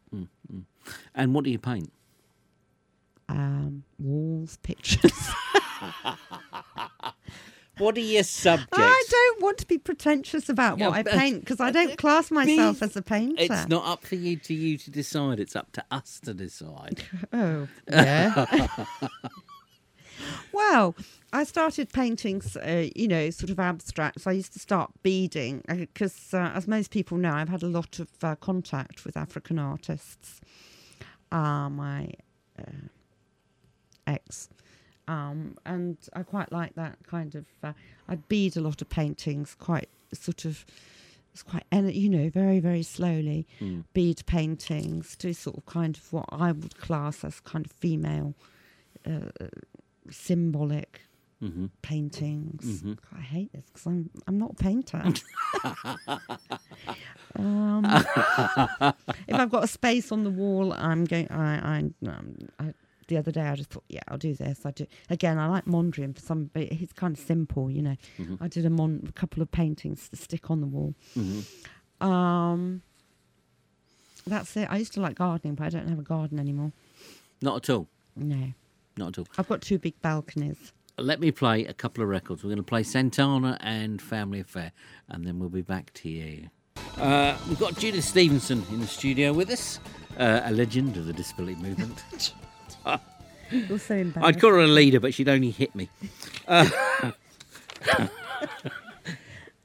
[1.17, 1.93] And what do you paint?
[3.29, 5.13] Um, walls, pictures.
[7.79, 8.79] What are your subjects?
[8.79, 12.31] I don't want to be pretentious about Yeah, what I paint because I don't class
[12.31, 13.43] myself as a painter.
[13.43, 15.41] It's not up for you to you to decide.
[15.41, 17.03] It's up to us to decide.
[17.33, 18.67] Oh, yeah.
[20.53, 20.95] well,
[21.33, 24.27] I started painting, uh, you know, sort of abstracts.
[24.27, 27.99] I used to start beading because, uh, as most people know, I've had a lot
[27.99, 30.41] of uh, contact with African artists.
[31.33, 32.11] Uh, my
[32.59, 32.87] uh,
[34.07, 34.49] ex.
[35.07, 37.45] Um, and I quite like that kind of.
[37.63, 37.73] Uh,
[38.09, 40.65] I'd bead a lot of paintings, quite sort of.
[41.33, 43.47] It's quite, you know, very, very slowly.
[43.93, 48.35] Bead paintings, do sort of kind of what I would class as kind of female,
[49.05, 49.31] uh,
[50.11, 51.01] symbolic
[51.41, 52.83] hmm paintings.
[53.15, 55.03] I hate this because I'm I'm not a painter.
[57.37, 57.85] um,
[59.27, 61.29] if I've got a space on the wall, I'm going.
[61.31, 62.73] I I, um, I
[63.09, 64.61] the other day I just thought, yeah, I'll do this.
[64.65, 65.39] I do again.
[65.39, 67.97] I like Mondrian for some, but he's kind of simple, you know.
[68.19, 68.37] Mm-hmm.
[68.43, 70.95] I did a, mon- a couple of paintings to stick on the wall.
[71.17, 71.45] Mhm.
[72.05, 72.83] Um,
[74.27, 74.69] that's it.
[74.71, 76.73] I used to like gardening, but I don't have a garden anymore.
[77.43, 77.89] Not at all.
[78.17, 78.53] No,
[78.97, 79.27] Not at all.
[79.39, 80.73] I've got two big balconies.
[80.97, 82.43] Let me play a couple of records.
[82.45, 84.73] We're going to play Santana and Family Affair,
[85.09, 86.49] and then we'll be back to you.
[86.97, 89.81] Uh, we've got Judith Stevenson in the studio with us,
[90.19, 92.03] uh, a legend of the disability movement.
[93.71, 94.19] Also embarrassed.
[94.37, 95.89] I'd call her a leader, but she'd only hit me.
[96.49, 96.69] Uh,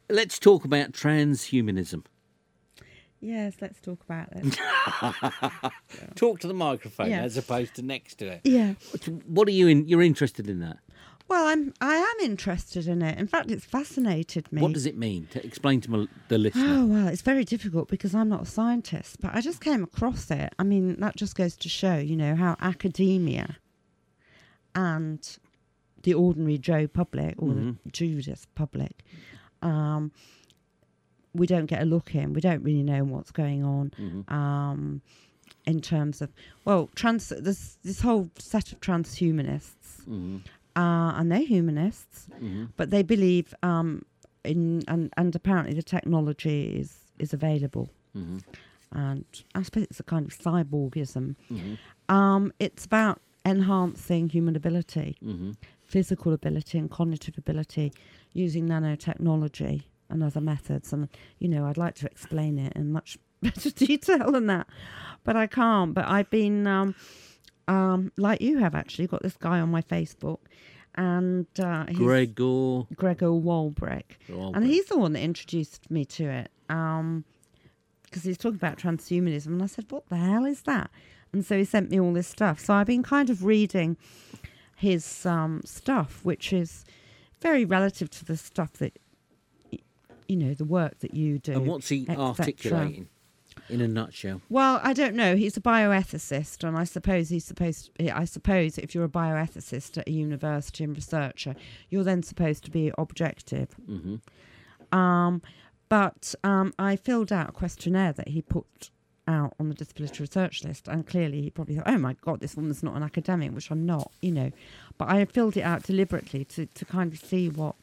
[0.09, 2.03] let's talk about transhumanism.
[3.21, 4.57] Yes, let's talk about it.
[6.15, 7.21] Talk to the microphone Yeah.
[7.23, 8.41] as opposed to next to it.
[8.45, 8.75] yeah.
[9.25, 9.87] What are you in?
[9.89, 10.77] You're interested in that?
[11.29, 11.73] Well, I'm.
[11.79, 13.19] I am interested in it.
[13.19, 14.61] In fact, it's fascinated me.
[14.61, 15.27] What does it mean?
[15.31, 16.79] To explain to the listener.
[16.79, 20.31] Oh well, it's very difficult because I'm not a scientist, but I just came across
[20.31, 20.53] it.
[20.57, 23.57] I mean, that just goes to show, you know, how academia
[24.75, 25.37] and
[26.03, 29.03] the ordinary Joe public or the Judas public,
[29.61, 30.11] um,
[31.33, 32.33] we don't get a look in.
[32.33, 33.91] We don't really know what's going on.
[34.29, 35.01] Um,
[35.65, 36.31] in terms of
[36.65, 40.07] well, trans this this whole set of transhumanists,
[40.81, 42.17] uh, and they're humanists,
[42.77, 43.89] but they believe um,
[44.51, 46.91] in and, and apparently the technology is
[47.23, 47.87] is available,
[48.91, 49.25] and
[49.59, 51.25] I suppose it's a kind of cyborgism.
[52.17, 55.09] Um, it's about enhancing human ability,
[55.95, 57.87] physical ability, and cognitive ability
[58.33, 59.75] using nanotechnology
[60.09, 60.93] and other methods.
[60.93, 61.07] And
[61.41, 64.67] you know, I'd like to explain it in much better detail than that,
[65.25, 65.93] but I can't.
[65.93, 66.65] But I've been.
[66.67, 66.95] Um,
[67.69, 70.39] um, like you have actually got this guy on my Facebook,
[70.95, 72.83] and uh, he's Gregor.
[72.95, 74.55] Gregor Wolbring, Wolbring.
[74.55, 76.51] and he's the one that introduced me to it.
[76.69, 77.23] Um,
[78.03, 80.89] because he was talking about transhumanism, and I said, "What the hell is that?"
[81.31, 82.59] And so he sent me all this stuff.
[82.59, 83.97] So I've been kind of reading
[84.75, 86.85] his um, stuff, which is
[87.39, 88.97] very relative to the stuff that
[90.27, 91.53] you know, the work that you do.
[91.53, 93.09] And what's he articulating
[93.69, 94.41] in a nutshell?
[94.49, 95.35] Well, I don't know.
[95.35, 97.91] He's a bioethicist, and I suppose he's supposed.
[97.99, 101.55] I suppose if you're a bioethicist at a university and researcher,
[101.89, 103.69] you're then supposed to be objective.
[104.91, 105.41] Um,
[105.89, 108.91] but um, I filled out a questionnaire that he put
[109.27, 112.55] out on the disability research list, and clearly he probably thought, "Oh my God, this
[112.55, 114.51] woman's not an academic," which I'm not, you know.
[114.97, 117.75] But I filled it out deliberately to to kind of see what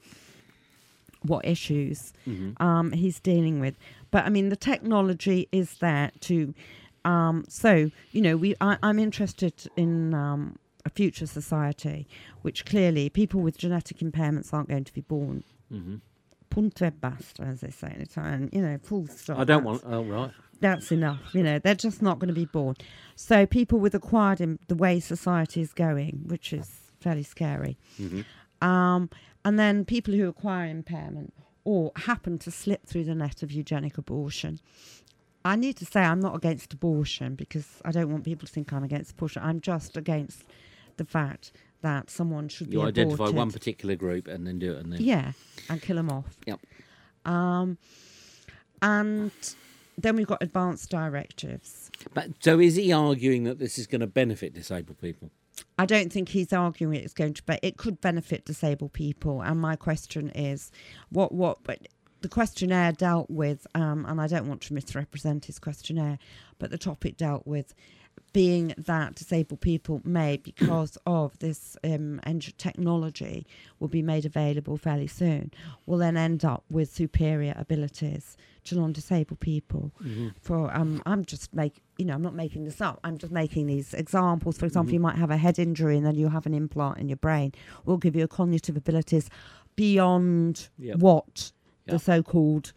[1.27, 2.13] what issues
[2.59, 3.77] um, he's dealing with.
[4.11, 6.55] But I mean, the technology is there to.
[7.05, 12.09] Um, so you know, we I, I'm interested in um, a future society,
[12.43, 15.45] which clearly people with genetic impairments aren't going to be born.
[16.49, 18.49] Punto e basta, as they say in Italian.
[18.53, 19.39] You know, full stop.
[19.39, 19.83] I don't want.
[19.85, 20.31] Oh right.
[20.61, 21.35] that's enough.
[21.35, 22.77] You know, they're just not going to be born.
[23.15, 27.77] So people with acquired Im- the way society is going, which is fairly scary.
[28.63, 29.11] Um,
[29.47, 31.33] and then people who acquire impairment
[31.63, 34.59] or happen to slip through the net of eugenic abortion.
[35.45, 38.73] I need to say I'm not against abortion because I don't want people to think
[38.73, 39.43] I'm against abortion.
[39.45, 40.43] I'm just against
[40.97, 42.97] the fact that someone should be aborted.
[42.97, 43.37] You be identify aborted.
[43.37, 45.31] one particular group and then do it, and then Yeah,
[45.71, 46.37] and kill them off.
[46.47, 46.59] Yep.
[47.25, 47.79] Um,
[48.83, 49.31] and
[49.97, 51.93] then we've got advanced directives.
[52.15, 55.31] But so is he arguing that this is going to benefit disabled people?
[55.79, 59.43] I don't think he's arguing it's going to, but it could benefit disabled people.
[59.43, 60.71] And my question is,
[61.11, 61.65] what what?
[61.65, 61.89] But
[62.23, 66.19] the questionnaire dealt with, um, and I don't want to misrepresent his questionnaire,
[66.59, 67.75] but the topic dealt with
[68.33, 72.21] being that disabled people may, because of this um,
[72.59, 73.47] technology,
[73.81, 75.53] will be made available fairly soon,
[75.87, 79.93] will then end up with superior abilities to non-disabled people.
[80.41, 82.99] For um, I'm just make you know I'm not making this up.
[83.05, 84.59] I'm just making these examples.
[84.59, 87.09] For example, you might have a head injury and then you have an implant in
[87.09, 87.53] your brain.
[87.85, 89.31] Will give you cognitive abilities
[89.77, 90.99] beyond Yep.
[90.99, 91.53] what
[91.87, 91.93] Yep.
[91.95, 92.73] the so-called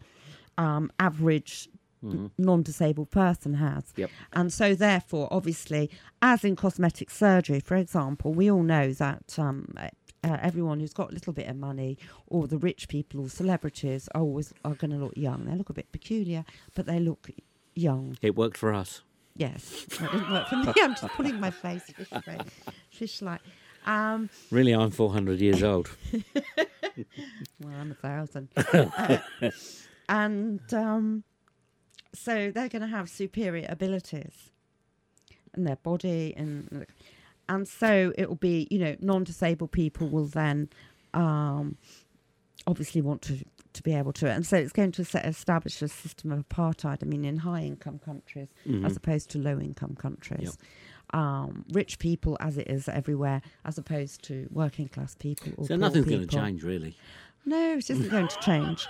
[0.58, 1.68] um, average
[2.02, 3.84] n- non-disabled person has.
[3.96, 4.10] Yep.
[4.32, 5.90] And so, therefore, obviously,
[6.22, 9.88] as in cosmetic surgery, for example, we all know that um, uh,
[10.22, 14.22] everyone who's got a little bit of money, or the rich people or celebrities, are
[14.22, 15.44] always are going to look young.
[15.46, 16.44] They look a bit peculiar,
[16.74, 17.30] but they look
[17.74, 18.16] young.
[18.22, 19.02] It worked for us.
[19.36, 20.72] Yes, it didn't work for me.
[20.82, 22.08] I'm just putting my face fish,
[22.90, 23.40] fish like.
[23.86, 25.88] Um, Really, I'm 400 years old.
[27.60, 28.48] well, I'm a thousand.
[28.56, 29.18] Uh,
[30.10, 31.22] and um,
[32.12, 34.50] so they're going to have superior abilities
[35.56, 36.86] in their body, and
[37.48, 40.68] and so it will be, you know, non-disabled people will then
[41.14, 41.76] um,
[42.66, 45.86] obviously want to to be able to, and so it's going to set, establish a
[45.88, 46.98] system of apartheid.
[47.02, 48.48] I mean, in high-income countries
[48.84, 50.58] as opposed to low-income countries.
[51.12, 55.52] Um, rich people as it is everywhere, as opposed to working class people.
[55.56, 56.96] Or So nothing's going to change, really.
[57.46, 58.86] No, it isn't going to change.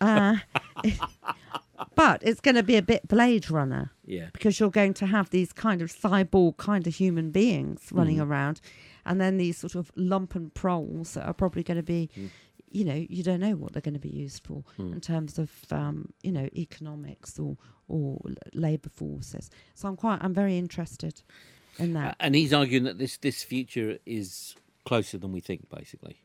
[0.00, 0.36] Uh,
[1.94, 4.28] but it's going to be a bit Blade Runner Yeah.
[4.32, 8.26] because you're going to have these kind of cyborg kind of human beings running Mm.
[8.26, 8.60] around
[9.04, 12.30] and then these sort of lumpen proles that are probably going to be Mm.
[12.72, 14.92] You know you don't know what they're going to be used for Mm.
[14.94, 17.56] in terms of um, you know economics or
[17.88, 18.20] or
[18.54, 21.22] labor forces so i'm quite i'm very interested
[21.78, 25.60] in Uh, that and he's arguing that this this future is closer than we think.
[25.70, 26.16] Basically,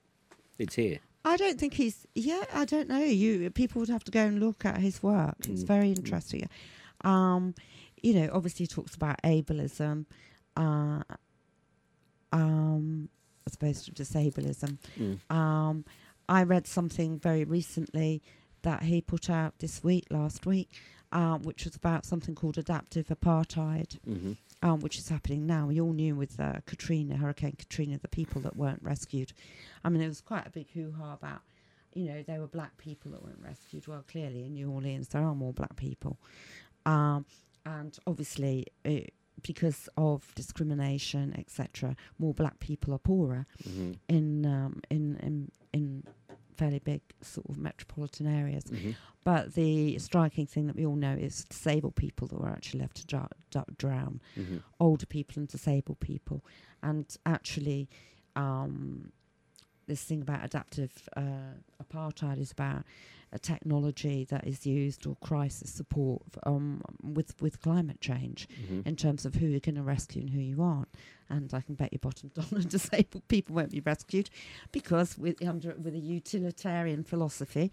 [0.58, 1.00] it's here.
[1.24, 2.08] I don't think he's.
[2.16, 3.04] Yeah, I don't know.
[3.24, 5.36] You people would have to go and look at his work.
[5.48, 5.68] It's Mm.
[5.76, 6.50] very interesting.
[7.02, 7.54] Um,
[8.02, 10.06] you know, obviously he talks about ableism,
[10.56, 11.04] uh,
[12.32, 13.10] um,
[13.46, 14.78] as opposed to disableism.
[15.00, 15.20] Mm.
[15.36, 15.86] Um,
[16.30, 18.22] I read something very recently
[18.64, 20.72] that he put out this week, last week,
[21.12, 25.68] um, which was about something called adaptive apartheid hmm um, which is happening now.
[25.68, 29.34] We all knew with uh, Katrina, Hurricane Katrina, the people that weren't rescued.
[29.84, 31.42] I mean, there was quite a big hoo ha about,
[31.94, 33.88] you know, there were black people that weren't rescued.
[33.88, 36.18] Well, clearly in New Orleans, there are more black people.
[36.86, 37.26] Um,
[37.66, 39.02] and obviously, uh,
[39.44, 46.04] because of discrimination, etc., more black people are poorer hmm in, um, in, in, in
[46.58, 48.66] fairly big sort of metropolitan areas.
[48.70, 48.92] hmm
[49.24, 52.96] But the striking thing that we all know is disabled people that were actually left
[52.98, 56.44] to dr- dr- drown hmm older people and disabled people.
[56.82, 57.90] And actually,
[58.36, 59.12] um,
[59.88, 61.54] this thing about adaptive uh,
[61.84, 62.84] apartheid is about
[63.34, 68.82] a technology that is used or crisis support f- um, with with climate change hmm
[68.86, 70.88] in terms of who you're going to rescue and who you aren't.
[71.30, 74.30] And I can bet your bottom dollar disabled people won't be rescued
[74.72, 77.72] because with under with a utilitarian philosophy,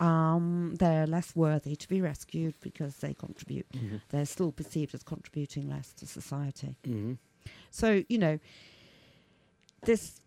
[0.00, 3.66] um, they're less worthy to be rescued because they contribute.
[3.74, 6.76] hmm They're still perceived as contributing less to society.
[6.84, 7.14] hmm
[7.70, 8.38] So you know,
[9.82, 10.20] this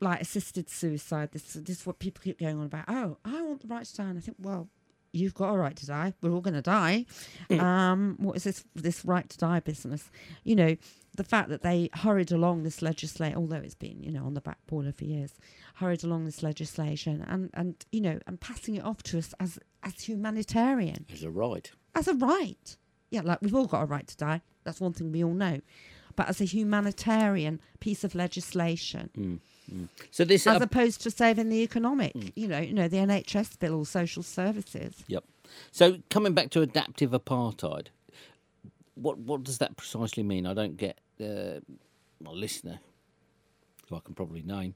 [0.00, 1.30] like assisted suicide.
[1.32, 2.84] This this is what people keep going on about.
[2.88, 4.04] Oh, I want the right to die.
[4.08, 4.68] And I think, well,
[5.12, 6.12] you've got a right to die.
[6.22, 7.06] We're all going to die.
[7.50, 10.10] um, what is this this right to die business?
[10.44, 10.76] You know,
[11.16, 14.40] the fact that they hurried along this legislation, although it's been you know on the
[14.40, 15.32] back burner for years,
[15.74, 19.58] hurried along this legislation and and you know and passing it off to us as
[19.82, 21.70] as humanitarian as a right.
[21.94, 22.76] as a right.
[23.10, 24.42] Yeah, like we've all got a right to die.
[24.64, 25.60] That's one thing we all know.
[26.14, 29.40] But as a humanitarian piece of legislation, Mm.
[29.72, 29.88] Mm.
[30.10, 32.32] So this as uh, opposed to saving the economic, Mm.
[32.34, 35.04] you know, you know, the NHS bill or social services.
[35.08, 35.24] Yep.
[35.72, 37.86] So coming back to adaptive apartheid,
[38.94, 40.46] what what does that precisely mean?
[40.46, 41.60] I don't get uh,
[42.22, 42.80] my listener,
[43.88, 44.74] who I can probably name.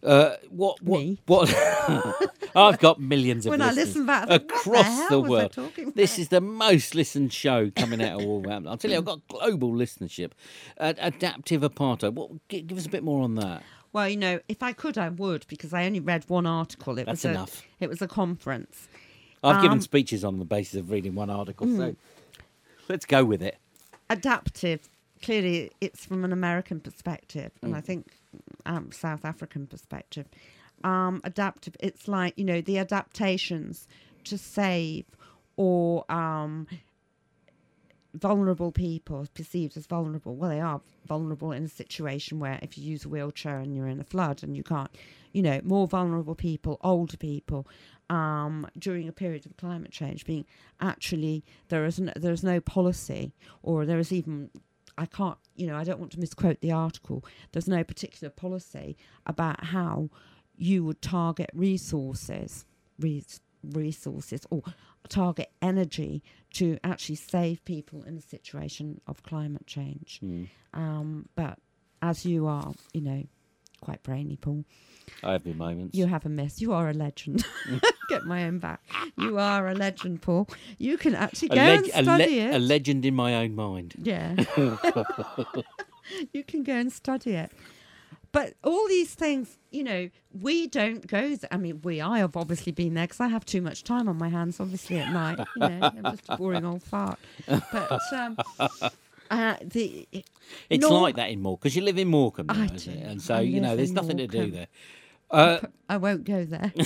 [0.00, 1.18] Uh, what what Me.
[1.26, 1.48] what?
[2.56, 5.20] I've got millions of When I listeners listen back, I think, what across the, the
[5.20, 5.58] world.
[5.96, 8.70] This is the most listened show coming out of all Wolverhampton.
[8.70, 10.30] I'll tell you, I've got global listenership.
[10.78, 12.12] Uh, adaptive apartheid.
[12.14, 12.30] What?
[12.48, 13.62] gi- Give us a bit more on that.
[13.92, 16.98] Well, you know, if I could, I would because I only read one article.
[16.98, 17.62] It That's was enough.
[17.80, 18.88] A, it was a conference.
[19.42, 21.76] I've given Um, speeches on the basis of reading one article, Mm.
[21.76, 21.96] so
[22.88, 23.56] let's go with it.
[24.10, 24.88] adaptive
[25.20, 27.84] clearly it's from an american perspective and i Mm.
[27.84, 28.12] think
[28.66, 30.26] um, south african perspective
[30.84, 33.86] um, adaptive it's like you know the adaptations
[34.24, 35.04] to save
[35.56, 36.66] or um,
[38.14, 42.84] vulnerable people perceived as vulnerable well they are vulnerable in a situation where if you
[42.84, 44.90] use a wheelchair and you're in a flood and you can't
[45.32, 47.66] you know more vulnerable people older people
[48.10, 50.46] um, during a period of climate change being
[50.80, 53.32] actually there is no, there is no policy
[53.62, 54.48] or there is even
[54.96, 58.96] I can't you know I don't want to misquote the article there's no particular policy
[59.26, 60.08] about how
[60.56, 62.64] you would target resources
[62.98, 64.62] res- resources or
[65.08, 66.22] target energy
[66.54, 70.48] to actually save people in a situation of climate change Mm.
[70.74, 71.58] um, but
[72.02, 73.24] as you are you know
[73.80, 74.64] quite brainy Paul
[75.22, 75.96] I have my moments.
[75.96, 76.60] you have a miss.
[76.60, 77.44] You are a legend.
[78.10, 78.80] Get my own back.
[79.16, 80.46] You are a legend, Paul.
[80.76, 82.54] You can actually a, go leg- and a, study le- it.
[82.54, 83.94] a legend in my own mind.
[84.02, 84.34] yeah.
[86.32, 87.50] you can go and study it.
[88.30, 91.20] But all these things, you know, we don't go.
[91.28, 92.00] Th- I mean, we.
[92.00, 94.98] I have obviously been there because I have too much time on my hands, obviously
[94.98, 95.38] at night.
[95.56, 97.18] You know, I'm just a boring old fart.
[97.46, 98.36] But um,
[99.30, 100.06] uh, the
[100.68, 103.02] It's Nor- like that in Morecambe because you live in Morecambe, now, isn't it?
[103.02, 103.08] do.
[103.08, 104.66] And so I you know, there's in nothing to do there.
[105.30, 105.58] Uh,
[105.88, 106.72] I won't go there.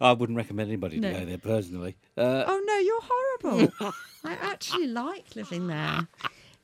[0.00, 1.12] I wouldn't recommend anybody No.
[1.12, 1.96] to go there personally.
[2.16, 3.72] Uh, Oh no, you're horrible.
[4.24, 6.06] I actually like living there.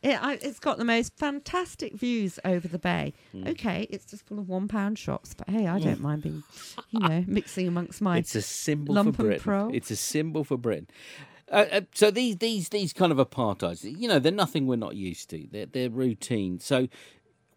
[0.03, 3.14] It, I, it's got the most fantastic views over the bay.
[3.32, 3.49] Hmm.
[3.49, 6.42] Okay, it's just full of one pound shops, but hey, I don't mind being,
[6.90, 8.18] you know, mixing amongst my.
[8.18, 9.40] it's a symbol lump for Britain.
[9.40, 9.68] pro.
[9.70, 10.88] It's a symbol for Britain.
[11.51, 14.97] Uh, uh, so these these these kind of apartheids, you know, they're nothing we're not
[14.97, 15.47] used to.
[15.51, 16.61] They're they're routine.
[16.61, 16.88] So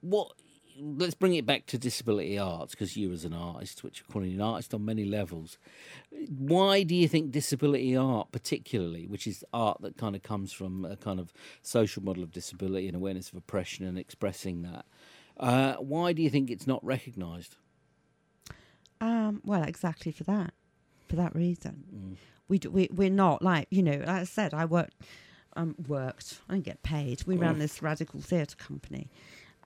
[0.02, 0.34] what?
[0.82, 4.34] Let's bring it back to disability arts because you, as an artist, which you're calling
[4.34, 5.58] an artist on many levels,
[6.30, 10.86] why do you think disability art, particularly, which is art that kind of comes from
[10.86, 14.86] a kind of social model of disability and awareness of oppression and expressing that,
[15.40, 17.56] uh, why do you think it's not recognised?
[19.02, 20.54] Um, well, exactly for that,
[21.08, 22.18] for that reason.
[22.48, 23.98] We, do, we we're not like you know.
[24.00, 24.96] Like I said, I worked,
[25.56, 26.40] um, worked.
[26.50, 27.24] I didn't get paid.
[27.26, 29.08] We ran this radical theatre company,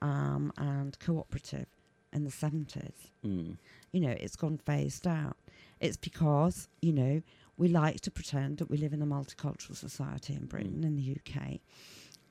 [0.02, 1.66] um, and cooperative
[2.12, 3.12] in the seventies.
[3.24, 3.56] Mm.
[3.92, 5.36] You know, it's gone phased out.
[5.80, 7.22] It's because you know
[7.56, 11.16] we like to pretend that we live in a multicultural society in Britain, in the
[11.16, 11.60] UK.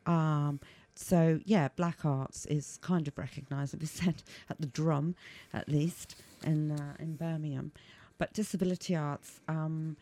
[0.05, 0.59] Um,
[0.95, 5.15] so yeah, black arts is kind of recognised, as we said, at the drum,
[5.53, 7.71] at least in uh, in Birmingham.
[8.17, 9.97] But disability arts um,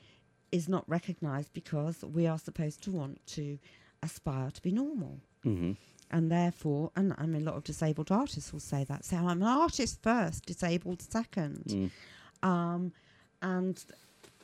[0.51, 3.57] is not recognised because we are supposed to want to
[4.03, 5.73] aspire to be normal, hmm
[6.11, 9.05] and therefore, and I mean, a lot of disabled artists will say that.
[9.05, 11.63] So I'm an artist first, disabled second.
[11.67, 11.91] Mm.
[12.43, 12.93] Um,
[13.41, 13.83] and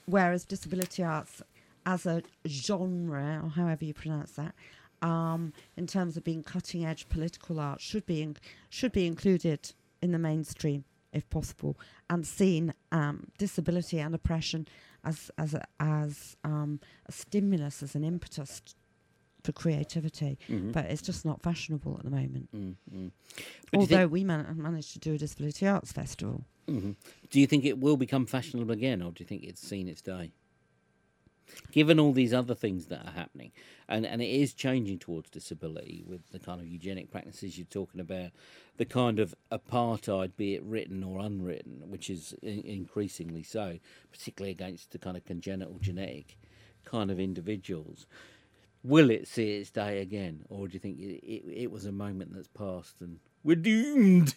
[0.06, 1.42] whereas disability arts
[1.86, 4.56] as a genre, or however you pronounce that,
[5.02, 8.38] um, in terms of being cutting edge political art, should be in,
[8.70, 11.78] should be included in the mainstream if possible,
[12.10, 14.68] and seen um, disability and oppression
[15.04, 18.62] as as a, as um, a stimulus, as an impetus
[19.48, 20.38] for creativity.
[20.50, 20.74] Mhm.
[20.74, 22.50] But it's just not fashionable at the moment.
[22.54, 23.12] Mm, mm.
[23.72, 26.44] You Although we man- managed to do a disability arts festival.
[26.68, 26.92] hmm
[27.32, 30.02] Do you think it will become fashionable again, or do you think it's seen its
[30.02, 30.34] day?
[31.72, 33.54] Given all these other things that are happening,
[33.88, 38.02] and, and it is changing towards disability with the kind of eugenic practices you're talking
[38.02, 38.32] about,
[38.76, 43.80] the kind of apartheid, be it written or unwritten, which is in- increasingly so,
[44.12, 46.38] particularly against the kind of congenital genetic
[46.84, 48.08] kind of individuals.
[48.84, 51.92] Will it see its day again, or do you think it, it, it was a
[51.92, 54.36] moment that's passed and we're doomed?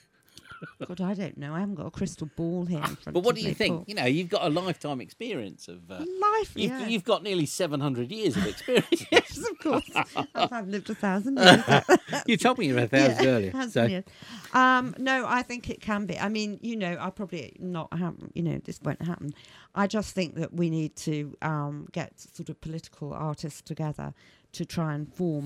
[0.87, 1.55] God, I don't know.
[1.55, 2.79] I haven't got a crystal ball here.
[2.79, 3.89] In front But what do you think?
[3.89, 5.91] You know, you've got a lifetime experience of.
[5.91, 6.87] Uh, Life, you've, yeah.
[6.87, 9.07] you've got nearly 700 years of experience.
[9.13, 9.91] yes, of course.
[10.35, 11.85] I've lived a thousand years.
[12.27, 13.51] you told me you were a thousand Yeah, earlier.
[13.53, 14.05] thousand So, years.
[14.53, 16.19] Um, no, I think it can be.
[16.19, 18.31] I mean, you know, I'll probably not happen.
[18.35, 19.33] You know, this won't happen.
[19.75, 24.13] I just think that we need to um, get sort of political artists together
[24.53, 25.45] to try and form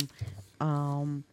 [0.61, 1.25] um,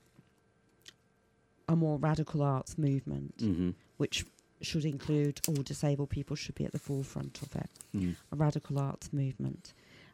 [1.71, 3.75] a more radical arts movement, Mhm.
[3.97, 4.25] which
[4.61, 7.69] should include all disabled people should be at the forefront of it.
[7.95, 8.15] Mm.
[8.31, 9.73] A radical arts movement.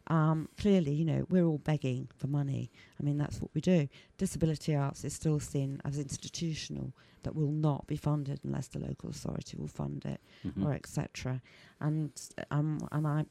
[0.09, 2.71] Um, clearly, you know, we're all begging for money.
[2.97, 3.89] I mean, that's what we do.
[4.17, 6.93] Disability arts is still seen as institutional,
[7.23, 10.63] that will not be funded unless the local authority will fund it, Mhm.
[10.63, 11.41] or etc.
[11.81, 12.11] And
[12.51, 13.25] um, and I,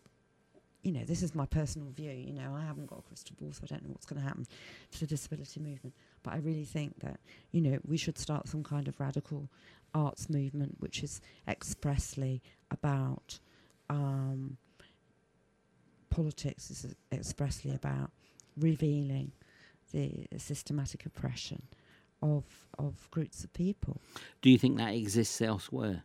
[0.83, 2.13] you know, this is my personal view.
[2.13, 4.29] You know, I haven't got a crystal ball, so I don't know what's going to
[4.29, 4.47] happen
[4.93, 5.95] to the disability movement.
[6.27, 7.21] But I really think that
[7.53, 9.49] you know we should start some kind of radical
[9.95, 13.39] arts movement, which is expressly about
[13.89, 14.57] um,
[16.11, 16.69] politics.
[16.69, 18.11] Is expressly about
[18.59, 19.31] revealing
[19.93, 21.63] the systematic oppression
[22.21, 22.43] of
[22.77, 24.01] of groups of people.
[24.43, 26.03] Do you think that exists elsewhere?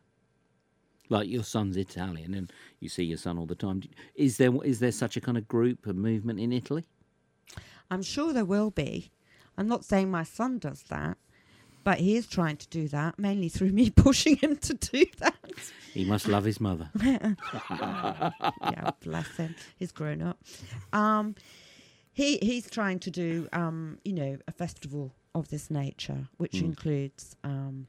[1.09, 3.82] Like your son's Italian, and you see your son all the time.
[4.13, 6.86] Is there is there such a kind of group, a movement in Italy?
[7.89, 9.11] I'm sure there will be.
[9.58, 11.18] I'm not saying my son does that,
[11.84, 15.36] but he is trying to do that, mainly through me pushing him to do that.
[15.93, 16.89] He must love his mother.
[17.02, 19.56] yeah, bless him.
[19.78, 20.39] He's grown up.
[20.93, 21.36] Um,
[22.14, 26.66] he he's trying to do um, you know, a festival of this nature, which Mm.
[26.66, 27.88] includes um,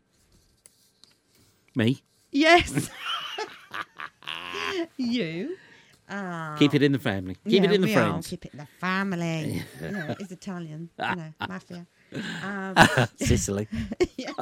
[1.75, 2.91] Me, yes,
[4.97, 5.57] you.
[6.09, 7.37] Um, keep it in the family.
[7.45, 8.27] Keep yeah, it in the friends.
[8.27, 9.63] Keep it in the family.
[9.81, 11.87] you know, it's Italian, you know, mafia.
[12.45, 12.77] Um,
[13.17, 13.69] Sicily.
[14.17, 14.33] yeah.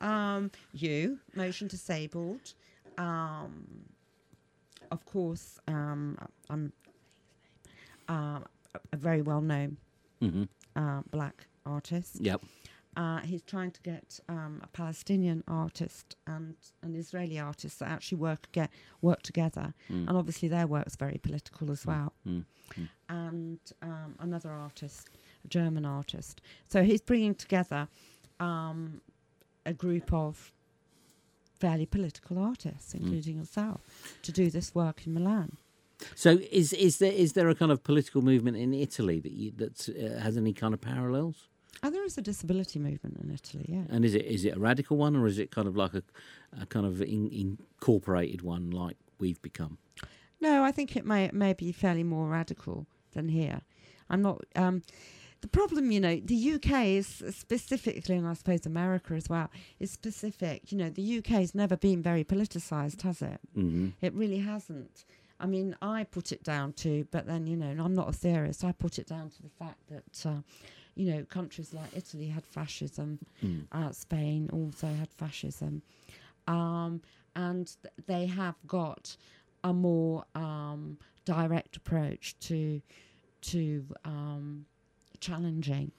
[0.00, 2.54] um, you, motion disabled.
[2.96, 3.66] Um,
[4.90, 6.72] of course, um, I'm
[8.08, 8.44] um,
[8.74, 9.76] a, a very well known
[10.22, 10.44] mm-hmm.
[10.76, 12.18] uh, black artist.
[12.20, 12.42] Yep.
[12.94, 18.18] Uh, he's trying to get um, a Palestinian artist and an Israeli artist that actually
[18.18, 18.70] work get
[19.00, 20.08] work together, Mm.
[20.08, 22.12] and obviously their work's very political as well.
[22.26, 22.44] Mm.
[23.08, 25.08] And um, another artist,
[25.44, 26.40] a German artist.
[26.68, 27.88] So he's bringing together
[28.40, 29.00] um,
[29.64, 30.52] a group of
[31.60, 33.80] fairly political artists, including yourself,
[34.22, 35.56] to do this work in Milan.
[36.14, 39.52] So is is there is there a kind of political movement in Italy that you,
[39.56, 41.48] that uh, has any kind of parallels?
[41.82, 43.84] Oh, there is a disability movement in Italy, yeah.
[43.88, 46.02] And is it is it a radical one or is it kind of like a,
[46.60, 49.78] a kind of in, incorporated one like we've become?
[50.40, 53.62] No, I think it may may be fairly more radical than here.
[54.10, 54.44] I'm not.
[54.56, 54.82] Um,
[55.40, 59.50] the problem, you know, the UK is specifically, and I suppose America as well,
[59.80, 60.70] is specific.
[60.70, 63.40] You know, the UK has never been very politicised, has it?
[63.52, 65.04] hmm It really hasn't.
[65.40, 68.12] I mean, I put it down to, but then, you know, and I'm not a
[68.12, 70.42] theorist, I put it down to the fact that, uh,
[70.94, 73.66] you know, countries like Italy had fascism, Mm.
[73.72, 75.82] uh, Spain also had fascism,
[76.46, 77.00] um,
[77.34, 79.16] and th- they have got
[79.64, 82.82] a more um, direct approach to
[83.42, 84.66] to um,
[85.20, 85.90] challenging.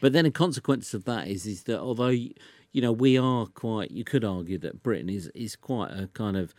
[0.00, 2.34] But then a consequence of that is is that although you
[2.82, 6.54] know we are quite, you could argue that Britain is is quite a kind of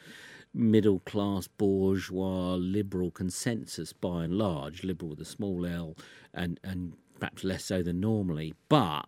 [0.53, 5.95] middle class bourgeois liberal consensus by and large, liberal with a small L,
[6.33, 8.53] and and perhaps less so than normally.
[8.67, 9.05] But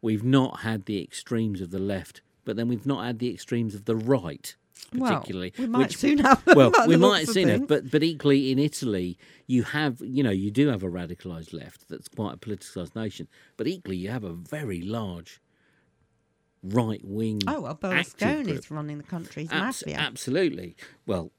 [0.00, 3.74] we've not had the extremes of the left, but then we've not had the extremes
[3.74, 4.54] of the right.
[4.92, 6.42] Particularly, well, we might which- soon have.
[6.54, 10.00] well, we might looks have of seen it, but but equally in Italy, you have
[10.00, 13.26] you know you do have a radicalised left that's quite a politicised nation,
[13.56, 15.42] but equally you have a very large
[16.62, 17.40] right wing.
[17.46, 19.42] Oh well, Berlusconi's running the country.
[19.42, 19.96] He's mafia.
[19.96, 20.76] absolutely.
[21.06, 21.32] Well,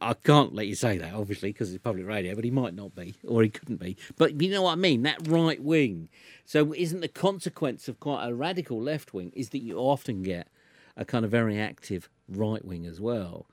[0.00, 2.94] I can't let you say that obviously because it's public radio, but he might not
[2.94, 3.96] be, or he couldn't be.
[4.16, 5.02] But you know what I mean?
[5.02, 6.08] That right wing.
[6.44, 10.48] So isn't the consequence of quite a radical left wing is that you often get
[10.96, 13.46] a kind of very active right wing as well.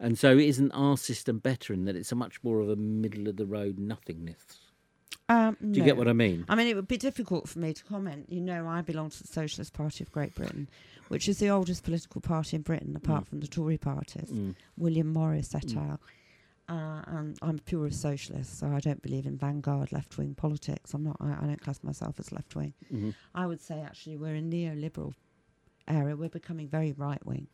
[0.00, 3.28] And so isn't our system better in that it's a much more of a middle
[3.28, 4.63] of the road nothingness?
[5.28, 6.44] Um, Do you get what I mean?
[6.48, 8.26] I mean, it would be difficult for me to comment.
[8.28, 10.68] You know, I belong to the Socialist Party of Great Britain,
[11.08, 14.30] which is the oldest political party in Britain, apart from the Tory parties.
[14.30, 14.54] Mm.
[14.76, 15.98] William Morris et al.
[16.66, 20.94] Uh, and I'm a pure socialist, so I don't believe in vanguard left wing politics.
[20.94, 21.16] I'm not.
[21.20, 22.72] I, I don't class myself as left wing.
[22.92, 23.14] Mhm.
[23.34, 25.12] I would say actually we're a neoliberal
[25.86, 26.16] area.
[26.16, 27.48] We're becoming very right wing.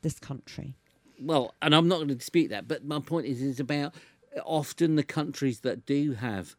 [0.00, 0.74] This country.
[1.20, 3.94] Well, and I'm not going to dispute that, but my point is, is about
[4.44, 6.56] often the countries that do have,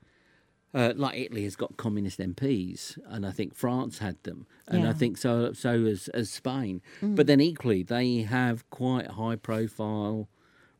[0.73, 4.93] uh, like Italy has got communist MPs, and I think France had them, and I
[4.93, 6.81] think so so as as Spain.
[7.01, 10.27] But then equally, they have quite high profile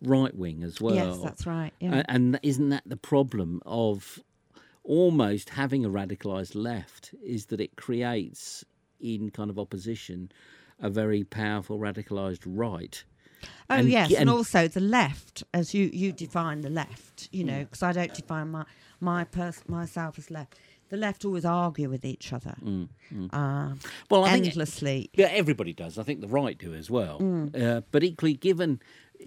[0.01, 0.93] right wing as well.
[0.95, 1.73] yes, that's right.
[1.79, 1.99] Yeah.
[2.01, 4.19] A- And isn't that the problem of
[4.83, 7.13] almost having a radicalised left?
[7.23, 8.63] Is that it creates,
[8.99, 10.31] in kind of opposition,
[10.79, 13.03] a very powerful radicalised right.
[13.69, 17.43] Oh and yes, and, and- also the left, as you you define the left, you
[17.43, 17.47] Mm.
[17.47, 18.65] know, because I don't define my
[18.99, 20.55] my pers- myself as left.
[20.89, 22.89] The left always argue with each other um,
[24.09, 25.09] Well, Mm, I think endlessly.
[25.13, 25.97] yeah, everybody does.
[25.97, 27.49] I think the right do as well.
[27.53, 28.79] Uh, but equally, given,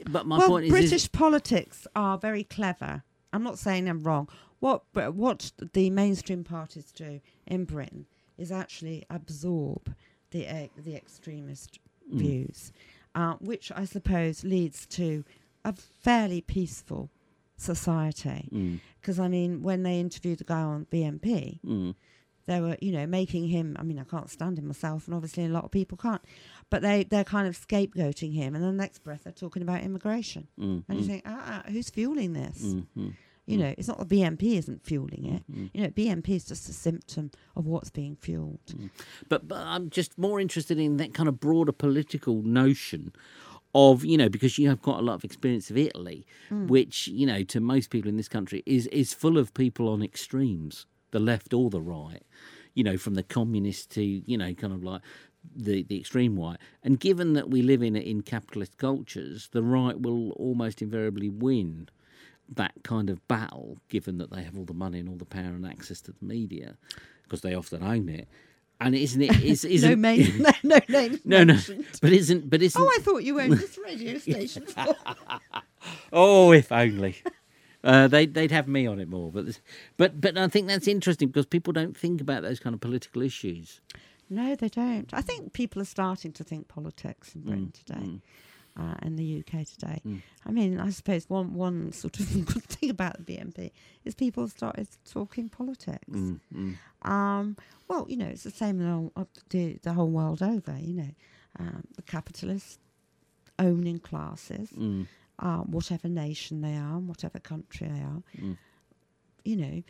[0.09, 0.39] but my Mm.
[0.39, 3.03] well, point is, British is politics are very clever.
[3.33, 4.29] I'm not saying I'm wrong.
[4.61, 8.07] What what the mainstream parties do in Britain
[8.39, 9.95] is actually absorb
[10.31, 11.79] the e- the extremist
[12.11, 12.19] Mm.
[12.19, 12.73] views,
[13.15, 15.25] uh, which I suppose leads to
[15.65, 17.11] a fairly peaceful
[17.61, 18.49] society.
[18.53, 21.95] Mm, Because I mean, when they interviewed the guy on BNP, mm,
[22.47, 23.77] they were, you know, making him.
[23.79, 26.23] I mean, I can't stand him myself, and obviously a lot of people can't.
[26.71, 29.83] But they they're kind of scapegoating him, and then the next breath they're talking about
[29.83, 32.63] immigration, mm, and you think, ah, ah, who's fueling this?
[32.63, 33.13] mm, mm.
[33.47, 35.43] You know, it's not the BNP isn't fueling it.
[35.53, 35.71] Mm.
[35.75, 38.61] You know, BNP is just a symptom of what's being fueled.
[39.29, 43.13] But, but I'm just more interested in that kind of broader political notion
[43.75, 46.69] of you know because you have quite a lot of experience of Italy, mm.
[46.69, 50.03] which you know to most people in this country is is full of people on
[50.03, 52.23] extremes, the left or the right.
[52.75, 55.03] You know, from the communists to you know kind of like
[55.55, 56.59] the the extreme right.
[56.83, 61.89] And given that we live in in capitalist cultures, the right will almost invariably win
[62.53, 65.45] that kind of battle, given that they have all the money and all the power
[65.45, 66.77] and access to the media,
[67.23, 68.29] because they often own it.
[68.83, 69.43] And isn't it?
[69.45, 71.59] Is, isn't no, main, no, no names no, no,
[72.01, 74.67] but isn't but isn't Oh, I thought you owned this radio station.
[76.13, 77.17] oh if only
[77.85, 79.31] uh, they they'd have me on it more.
[79.31, 79.61] But
[79.97, 83.23] but but I think that's interesting because people don't think about those kind of political
[83.23, 83.81] issues.
[84.29, 85.09] no, they don't.
[85.13, 88.21] I think people are starting to think politics in Britain today.
[88.79, 90.01] Uh, in the UK today,
[90.47, 93.73] I mean, I suppose one one sort of good thing about the BNP
[94.05, 96.07] is people started talking politics.
[96.09, 97.57] Mm, Um,
[97.89, 100.77] well, you know, it's the same all, up the, the whole world over.
[100.79, 101.11] You know,
[101.59, 102.79] um, the capitalist
[103.59, 105.07] owning classes, mm,
[105.41, 108.23] uh, whatever nation they are, whatever country they are,
[109.45, 109.83] you know,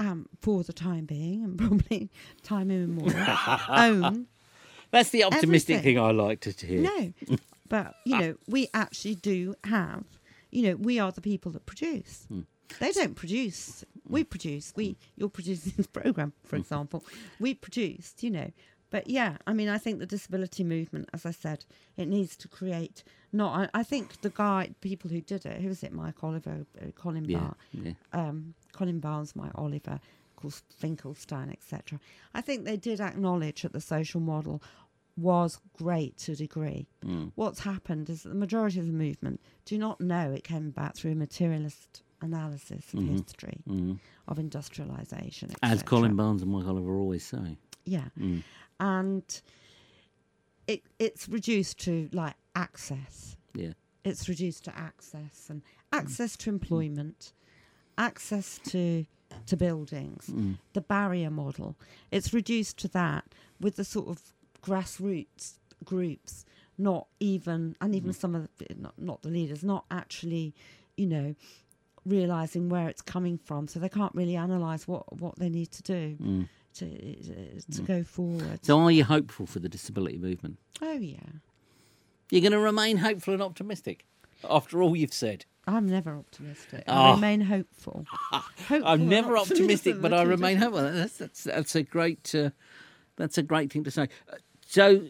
[0.00, 2.10] um, for the time being and probably
[2.42, 3.24] time immemorial,
[3.68, 4.26] own.
[4.90, 5.96] That's the optimistic Everything.
[5.96, 6.80] thing I like to hear.
[6.82, 7.12] No,
[7.68, 10.04] but you know, we actually do have.
[10.50, 12.26] You know, we are the people that produce.
[12.80, 13.84] They don't produce.
[14.08, 14.72] We produce.
[14.76, 17.04] We you're producing this program, for example.
[17.40, 18.22] We produced.
[18.22, 18.50] You know.
[18.88, 21.64] But yeah, I mean, I think the disability movement, as I said,
[21.96, 23.02] it needs to create.
[23.32, 26.64] Not, I, I think the guy, people who did it, who was it, Mike Oliver,
[26.80, 27.92] uh, Colin Yeah, yeah.
[28.12, 31.98] um, Colin Barnes, Mike Oliver, of course Finkelstein, etc.
[32.32, 34.62] I think they did acknowledge that the social model
[35.16, 36.86] was great to a degree.
[37.04, 37.32] Mm.
[37.36, 40.94] What's happened is that the majority of the movement do not know it came about
[40.96, 43.08] through a materialist analysis of Mhm.
[43.20, 43.98] history, Mm.
[44.28, 45.82] of industrialisation, As.
[45.82, 47.56] Colin Barnes and Mike Oliver always say.
[47.84, 48.42] Yeah, Mm.
[48.80, 49.42] and
[50.66, 53.36] it it's reduced to like access.
[53.54, 53.72] Yeah.
[54.04, 55.62] It's reduced to access and
[55.92, 57.32] access to employment,
[57.98, 59.06] access to
[59.46, 60.58] to buildings, Mm.
[60.72, 61.76] the barrier model.
[62.10, 64.32] It's reduced to that with the sort of
[64.66, 65.54] grassroots
[65.84, 66.44] groups,
[66.78, 70.54] not even and even some of the, not, not the leaders, not actually,
[70.96, 71.34] you know,
[72.04, 75.82] realizing where it's coming from, so they can't really analyze what what they need to
[75.82, 76.48] do Mm.
[76.74, 78.60] to to go forward.
[78.64, 80.58] So, are you hopeful for the disability movement?
[80.82, 81.18] oh yeah.
[82.30, 84.04] You're going to remain hopeful and optimistic
[84.50, 85.44] after all you've said.
[85.68, 86.82] I'm never optimistic.
[86.88, 86.92] Oh.
[86.92, 88.04] I remain hopeful.
[88.32, 90.82] hopeful I'm never optimistic, but I remain hopeful.
[90.82, 92.50] That's that's that's a great uh,
[93.16, 94.08] that's a great thing to say.
[94.32, 94.36] Uh,
[94.66, 95.08] So,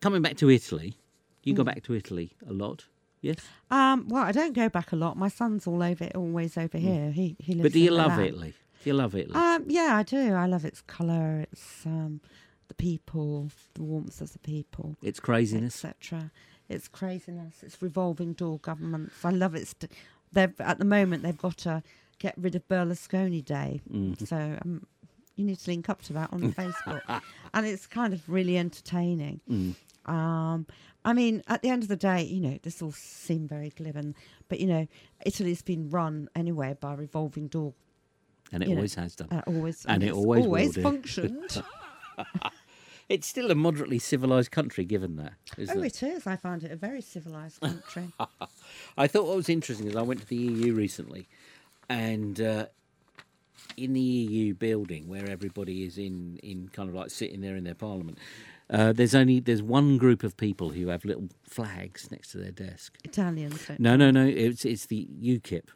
[0.00, 0.96] coming back to Italy,
[1.44, 1.56] you Mm.
[1.58, 2.86] go back to Italy a lot,
[3.20, 3.36] yes?
[3.70, 5.16] Um, well, I don't go back a lot.
[5.16, 7.10] My son's all over, it, always over here.
[7.12, 7.60] He he lives.
[7.60, 7.62] Mm.
[7.62, 8.26] But do you love Milan.
[8.28, 8.54] Italy?
[8.82, 9.34] Do you love Italy?
[9.34, 10.32] Um, yeah, I do.
[10.32, 11.40] I love its colour.
[11.50, 12.20] It's um,
[12.68, 15.84] the people, the warmth of the people, it's craziness.
[15.84, 16.30] etc.
[16.68, 17.62] It's craziness.
[17.62, 19.24] It's revolving door governments.
[19.24, 19.68] I love it.
[19.68, 19.92] St-
[20.32, 21.82] they've at the moment they've got to
[22.18, 23.80] get rid of Berlusconi Day.
[23.92, 24.26] Mm.
[24.26, 24.86] So um,
[25.36, 27.22] you need to link up to that on Facebook,
[27.54, 29.40] and it's kind of really entertaining.
[29.50, 29.74] Mm.
[30.10, 30.66] Um,
[31.04, 33.96] I mean, at the end of the day, you know, this all seem very glib,
[33.96, 34.14] and,
[34.48, 34.88] but you know,
[35.24, 37.74] Italy's been run anyway by revolving door.
[38.52, 39.28] And it you know, always has done.
[39.30, 41.62] Uh, always, And it always always functioned.
[43.08, 45.34] It's still a moderately civilized country, given that.
[45.58, 46.02] Oh, it?
[46.02, 46.26] it is.
[46.26, 48.12] I find it a very civilized country.
[48.98, 51.28] I thought what was interesting is I went to the EU recently,
[51.88, 52.66] and uh,
[53.76, 57.64] in the EU building where everybody is in, in kind of like sitting there in
[57.64, 58.18] their parliament,
[58.68, 62.50] uh, there's only there's one group of people who have little flags next to their
[62.50, 62.96] desk.
[63.04, 63.70] Italians.
[63.78, 64.26] No, no, no.
[64.26, 65.68] It's it's the UKIP.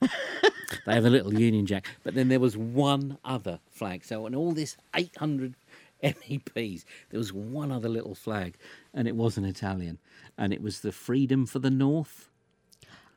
[0.86, 4.04] they have a little Union Jack, but then there was one other flag.
[4.04, 5.54] So on all this 800
[6.02, 8.56] MEPs, there was one other little flag,
[8.94, 9.98] and it was an Italian,
[10.38, 12.29] and it was the Freedom for the North.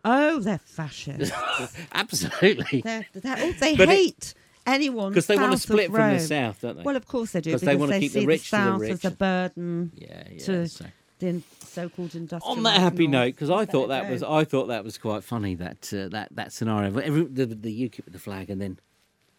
[0.05, 1.31] Oh, they're fascist.
[1.93, 4.33] Absolutely, they're, they're, oh, they But it- hate
[4.65, 6.83] anyone because they want to split from the south, don't they?
[6.83, 7.51] Well, of course they do.
[7.51, 8.91] because they wanna keep the rich to the south rich.
[8.91, 10.39] as a burden yeah, yeah.
[10.45, 10.85] to so-
[11.19, 12.57] the so-called industrial.
[12.57, 14.11] on that happy note, because I thought that go.
[14.11, 16.97] was I thought that was quite funny that uh, that that scenario.
[16.97, 18.79] Every, the, the UKIP with the flag and then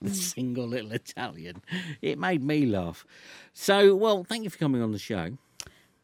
[0.00, 0.14] the Mm.
[0.14, 1.62] single little Italian.
[2.02, 3.06] It made me laugh.
[3.54, 5.38] So, well, thank you for coming on the show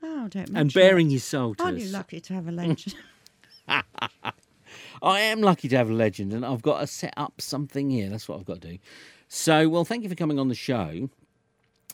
[0.02, 0.61] Oh, don't mention it.
[0.61, 1.12] and bearing it.
[1.12, 1.84] your soul to Aren't us.
[1.84, 2.94] you lucky to have a legend?
[5.03, 8.09] I am lucky to have a legend, and I've got to set up something here.
[8.09, 8.78] That's what I've got to do.
[9.28, 11.09] So, well, thank you for coming on the show.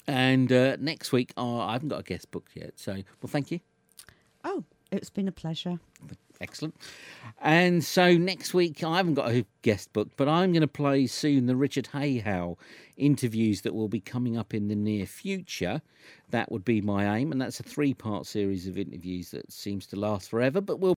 [0.07, 2.73] And uh, next week, uh, I haven't got a guest booked yet.
[2.77, 3.61] So, well, thank you.
[4.45, 5.79] oh, it's been a pleasure.
[6.41, 6.75] Excellent.
[7.41, 11.07] And so next week, I haven't got a guest book, but I'm going to play
[11.07, 12.59] soon the Richard Hayhow
[12.97, 15.81] interviews that will be coming up in the near future.
[16.31, 19.87] That would be my aim, and that's a three part series of interviews that seems
[19.89, 20.95] to last forever, but will